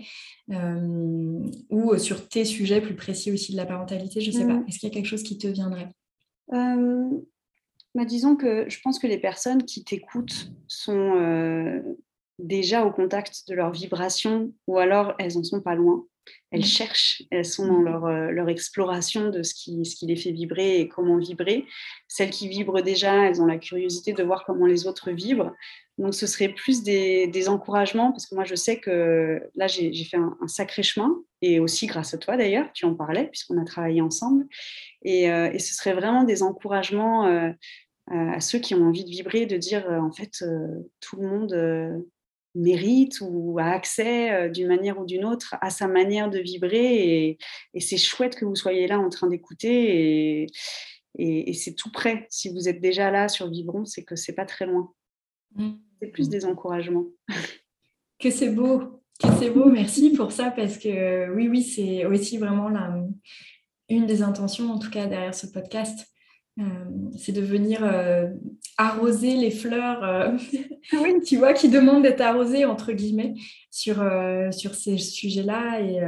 [1.70, 4.55] ou sur tes sujets plus précis aussi de la parentalité Je ne sais pas.
[4.55, 4.64] Mm.
[4.68, 5.89] Est-ce qu'il y a quelque chose qui te viendrait?
[6.51, 11.14] Bah, disons que je pense que les personnes qui t'écoutent sont
[12.43, 16.05] déjà au contact de leurs vibrations ou alors elles en sont pas loin.
[16.51, 16.64] Elles mmh.
[16.64, 20.30] cherchent, elles sont dans leur, euh, leur exploration de ce qui, ce qui les fait
[20.32, 21.66] vibrer et comment vibrer.
[22.09, 25.53] Celles qui vibrent déjà, elles ont la curiosité de voir comment les autres vibrent.
[25.99, 29.93] Donc ce serait plus des, des encouragements parce que moi je sais que là j'ai
[30.05, 33.64] fait un, sacré chemin et aussi grâce à toi d'ailleurs, tu en parlais puisqu'on a
[33.64, 34.47] travaillé ensemble.
[35.05, 37.51] Et, euh, et, ce serait vraiment des encouragements euh,
[38.09, 40.45] à ceux qui ont envie de vibrer, de dire en fait
[41.01, 42.05] tout le monde
[42.55, 47.38] mérite ou a accès euh, d'une manière ou d'une autre à sa manière de vibrer.
[47.74, 50.46] Et, c'est chouette que vous soyez là en train d'écouter.
[51.18, 52.26] Et, c'est tout près.
[52.30, 54.92] Si vous êtes déjà là sur Vibron, c'est que c'est pas très loin.
[55.55, 55.72] Mmh.
[56.00, 57.07] C'est plus des encouragements.
[58.18, 59.03] Que c'est beau.
[59.18, 59.64] Que c'est beau.
[59.68, 62.94] Merci pour ça parce que oui, oui, c'est aussi vraiment la,
[63.88, 66.07] une des intentions, en tout cas, derrière ce podcast.
[66.61, 66.64] Euh,
[67.16, 68.28] c'est de venir euh,
[68.76, 70.36] arroser les fleurs, euh,
[71.26, 73.34] tu vois, qui demandent d'être arrosées, entre guillemets,
[73.70, 74.05] sur,
[74.50, 75.80] sur ces sujets-là.
[75.80, 76.00] Et,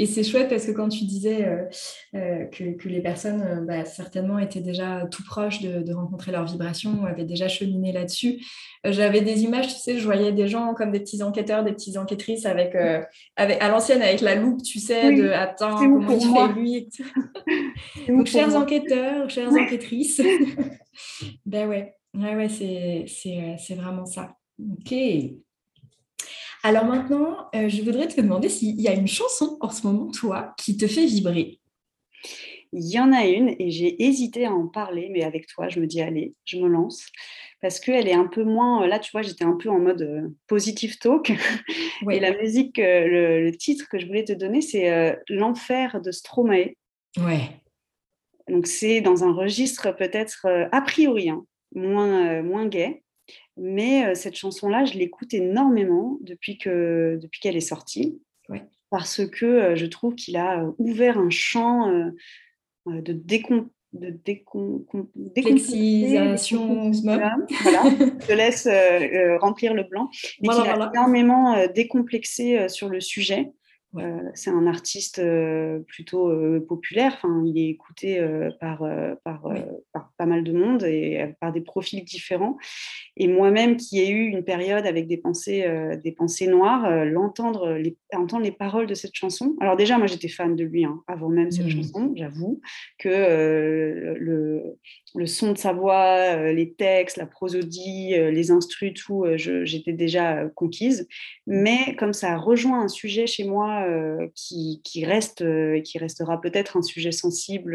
[0.00, 1.44] Et, c'est chouette parce que quand tu disais
[2.14, 7.24] euh, que, les personnes bah, certainement étaient déjà tout proches de, rencontrer leur vibration, avaient
[7.24, 8.44] déjà cheminé là-dessus,
[8.84, 11.96] j'avais des images, tu sais, je voyais des gens comme des petits enquêteurs, des petites
[11.96, 12.76] enquêtrices avec,
[13.36, 16.88] avec à l'ancienne avec la loupe, tu sais, de attends, comment il fait lui.
[18.08, 20.20] Donc, chers enquêteurs, chères enquêtrices,
[21.46, 24.36] ben ouais, ouais, ouais c'est vraiment ça.
[24.58, 24.94] Ok.
[26.62, 30.10] Alors maintenant, euh, je voudrais te demander s'il y a une chanson en ce moment,
[30.10, 31.60] toi, qui te fait vibrer.
[32.72, 35.80] Il y en a une et j'ai hésité à en parler, mais avec toi, je
[35.80, 37.06] me dis, allez, je me lance.
[37.62, 38.86] Parce qu'elle est un peu moins.
[38.86, 41.30] Là, tu vois, j'étais un peu en mode euh, positive talk.
[42.10, 46.74] Et la musique, euh, le, titre que je voulais te donner, c'est L'enfer de Stromae.
[47.16, 47.60] Ouais.
[48.48, 51.44] Donc, c'est dans un registre peut-être a priori hein,
[51.74, 53.02] moins, moins gay.
[53.56, 58.20] Mais cette chanson-là, je l'écoute énormément depuis qu'elle depuis qu'elle est sortie.
[58.90, 61.92] Parce que je trouve qu'il a ouvert un champ
[62.86, 66.92] de décom de décomplexisation.
[67.62, 68.68] Voilà, je te laisse
[69.40, 70.08] remplir le blanc.
[70.40, 73.50] Mais il a énormément décomplexé sur le sujet.
[73.96, 77.14] Euh, c'est un artiste euh, plutôt euh, populaire.
[77.16, 78.20] Enfin, il est écouté
[78.60, 78.84] par,
[79.24, 79.48] par,
[79.92, 82.56] par, pas mal de monde et par des profils différents.
[83.16, 85.66] Et moi-même, qui ai eu une période avec des pensées,
[86.02, 89.56] des pensées noires, l'entendre, les, entendre les paroles de cette chanson.
[89.60, 91.70] Alors déjà, moi, j'étais fan de lui hein, avant même cette mmh.
[91.70, 92.12] chanson.
[92.16, 92.60] J'avoue
[92.98, 93.08] que
[94.18, 94.76] le,
[95.14, 101.08] le son de sa voix, les textes, la prosodie, les instrus, tout, j'étais déjà conquise.
[101.46, 105.98] Mais comme ça a rejoint un sujet chez moi euh, qui, reste euh, et qui
[105.98, 107.74] restera peut-être un sujet sensible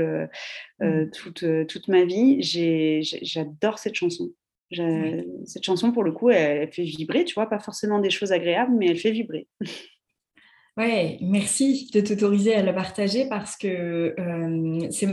[0.81, 1.11] euh, mmh.
[1.11, 2.41] toute, toute ma vie.
[2.41, 4.31] J'adore cette chanson.
[5.45, 8.73] Cette chanson, pour le coup, elle, fait vibrer, tu vois, pas forcément des choses agréables,
[8.75, 9.47] mais elle fait vibrer.
[10.75, 14.15] Ouais, merci de t'autoriser à la partager parce que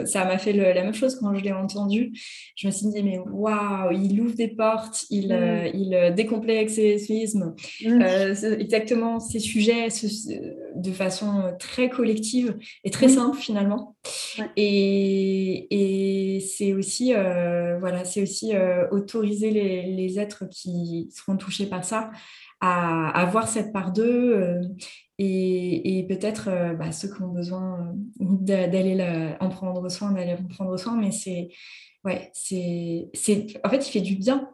[0.07, 2.13] ça m'a fait la même chose quand je l'ai entendu.
[2.57, 5.71] Je me suis dit, mais waouh, il ouvre des portes, il, mmh.
[5.75, 8.57] il décomplexe ses mmh.
[8.59, 9.89] exactement ces sujets
[10.77, 13.11] de façon très collective et très mmh.
[13.11, 13.97] simple finalement.
[14.57, 15.67] Et,
[16.37, 18.53] et c'est aussi, voilà, c'est aussi
[18.93, 22.11] autoriser les, les, êtres qui seront touchés par ça
[22.61, 24.61] à, à voir cette part d'eux
[25.23, 30.49] et, peut-être euh, bah, ceux qui ont besoin euh, d'aller en prendre soin, d'aller en
[30.49, 31.51] prendre soin, mais c'est,
[32.05, 33.11] ouais, c'est,
[33.65, 34.51] en fait, il fait du bien.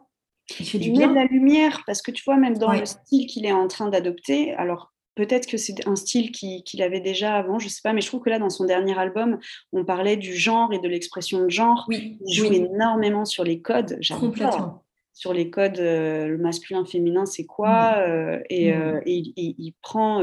[0.59, 1.09] Il fait du bien.
[1.09, 3.89] de la lumière, parce que tu vois, même dans le style qu'il est en train
[3.89, 7.93] d'adopter, alors peut-être que c'est un style qu'il avait déjà avant, je ne sais pas,
[7.93, 9.39] mais je trouve que là, dans son dernier album,
[9.73, 11.85] on parlait du genre et de l'expression de genre.
[11.87, 13.99] Oui, il joue énormément sur les codes.
[14.19, 14.83] Complètement
[15.17, 18.01] sur les codes, euh, le masculin-féminin, c'est quoi mmh.
[18.01, 18.81] euh, Et, mmh.
[18.81, 20.21] euh, il, prend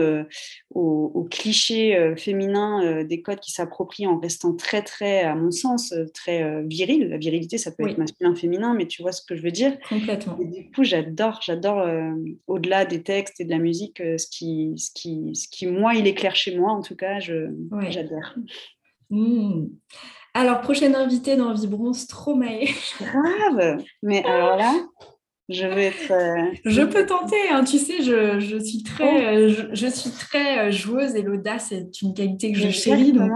[0.71, 6.63] au, cliché féminin des codes qui s'approprient en restant très, très, à mon sens, très
[6.65, 7.09] viril.
[7.09, 10.39] La virilité, ça peut être masculin-féminin, mais tu vois ce que je veux dire Complètement.
[10.41, 11.85] Et du coup, j'adore, j'adore,
[12.47, 16.07] au-delà des textes et de la musique, ce, qui, ce, qui, ce qui, moi, il
[16.07, 18.35] éclaire chez moi, en tout cas, j'adore.
[19.15, 19.69] Mmh.
[20.35, 22.67] Alors, prochaine invitée dans Vibron, Stromae.
[23.01, 24.75] Grave Mais alors là,
[25.49, 26.11] je vais être.
[26.11, 29.39] Euh, je peux tenter, hein, tu sais, je, suis très, oh.
[29.39, 33.13] euh, je, suis très euh, joueuse et l'audace est une qualité que je chéris.
[33.13, 33.33] Donc,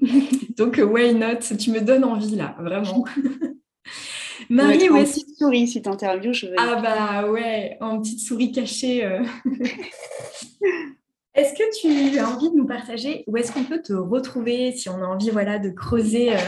[0.56, 1.40] donc, why not?
[1.58, 3.04] Tu me donnes envie là, vraiment.
[4.48, 6.54] Marie, où est petite souris si tu interviews, je vais.
[6.56, 9.04] Ah bah ouais, en petite souris cachée.
[11.38, 14.88] Est-ce que tu as envie de nous partager où est-ce qu'on peut te retrouver si
[14.88, 16.38] on a envie voilà, de creuser euh,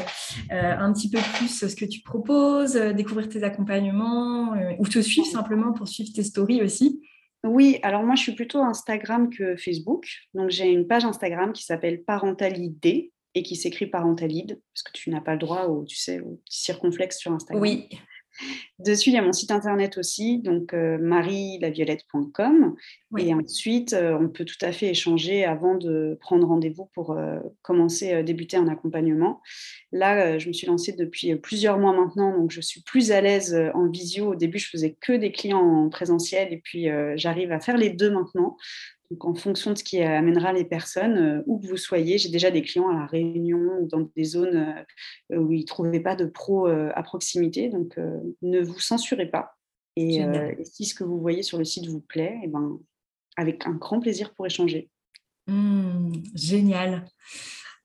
[0.50, 5.00] euh, un petit peu plus ce que tu proposes, euh, découvrir tes accompagnements ou te
[5.00, 7.00] suivre simplement pour suivre tes stories aussi?
[7.44, 10.08] Oui, alors moi je suis plutôt Instagram que Facebook.
[10.34, 15.10] Donc j'ai une page Instagram qui s'appelle Parentalidé et qui s'écrit Parentalide parce que tu
[15.10, 17.62] n'as pas le droit au, tu sais, au circonflexe sur Instagram.
[17.62, 17.88] Oui.
[18.78, 22.74] Dessus, il y a mon site internet aussi, donc euh, marielaviolette.com.
[23.18, 27.40] Et ensuite, euh, on peut tout à fait échanger avant de prendre rendez-vous pour euh,
[27.62, 29.42] commencer à débuter un accompagnement.
[29.92, 33.54] Là, je me suis lancée depuis plusieurs mois maintenant, donc je suis plus à l'aise
[33.74, 34.32] en visio.
[34.32, 37.90] Au début, je faisais que des clients en présentiel et puis j'arrive à faire les
[37.90, 38.56] deux maintenant.
[39.10, 42.28] Donc, en fonction de ce qui amènera les personnes, euh, où que vous soyez, j'ai
[42.28, 44.84] déjà des clients à la Réunion ou dans des zones
[45.32, 47.68] euh, où ils ne trouvaient pas de pro euh, à proximité.
[47.68, 47.98] Donc,
[48.42, 49.56] ne vous censurez pas.
[49.96, 50.24] Et,
[50.64, 52.78] si ce que vous voyez sur le site vous plaît, et eh ben,
[53.36, 54.88] avec un grand plaisir pour échanger.
[55.48, 57.04] Mmh, génial.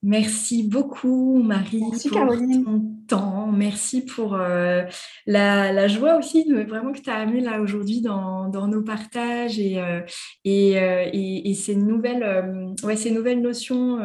[0.03, 2.63] Merci beaucoup, Marie, Merci, pour Caroline.
[2.63, 3.51] ton temps.
[3.51, 4.83] Merci pour euh,
[5.25, 8.83] la, la, joie aussi de, vraiment que tu as amené là aujourd'hui dans, dans, nos
[8.83, 10.01] partages et, euh,
[10.43, 13.99] et, euh, et, et, ces, nouvelles, ouais, ces nouvelles notions,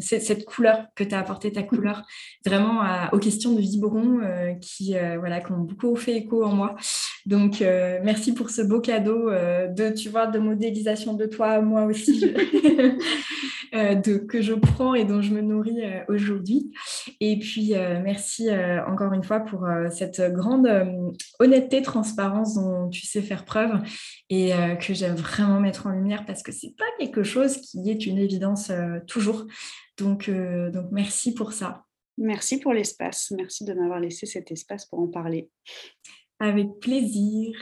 [0.00, 2.04] cette, cette, couleur que tu as apporté, ta couleur,
[2.46, 6.54] vraiment à, aux questions de Vibron euh, qui, voilà, qui ont beaucoup fait écho en
[6.54, 6.76] moi.
[7.26, 12.34] Donc, merci pour ce beau cadeau de, tu vois, de modélisation de toi, moi aussi.
[13.74, 16.70] Euh, de, que je prends et dont je me nourris euh, aujourd'hui.
[17.20, 18.50] Et puis, euh, merci
[18.86, 20.68] encore une fois pour cette grande
[21.38, 23.80] honnêteté, transparence dont tu sais faire preuve
[24.28, 28.06] et que j'aime vraiment mettre en lumière parce que c'est pas quelque chose qui est
[28.06, 28.70] une évidence
[29.06, 29.46] toujours.
[29.98, 30.30] Donc,
[30.90, 31.84] merci pour ça.
[32.18, 33.32] Merci pour l'espace.
[33.36, 35.48] Merci de m'avoir laissé cet espace pour en parler.
[36.42, 37.54] Avec plaisir.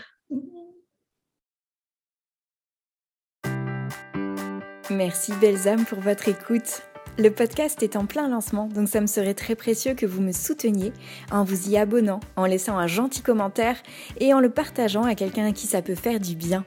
[4.89, 6.81] Merci belles âmes pour votre écoute.
[7.19, 10.33] Le podcast est en plein lancement, donc ça me serait très précieux que vous me
[10.33, 10.95] souteniez
[11.31, 13.77] en vous y abonnant, en laissant un gentil commentaire
[14.19, 16.65] et en le partageant à quelqu'un à qui ça peut faire du bien.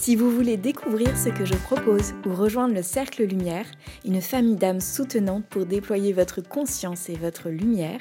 [0.00, 3.66] Si vous voulez découvrir ce que je propose ou rejoindre le Cercle Lumière,
[4.04, 8.00] une famille d'âmes soutenantes pour déployer votre conscience et votre lumière,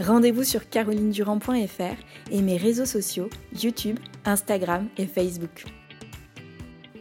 [0.00, 3.30] rendez-vous sur carolinedurand.fr et mes réseaux sociaux
[3.62, 5.64] YouTube, Instagram et Facebook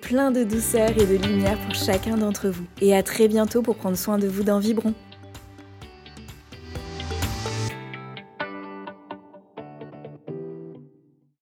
[0.02, 2.66] plein de douceur et de lumière pour chacun d'entre vous.
[2.80, 4.94] Et à très bientôt pour prendre soin de vous dans Vibron.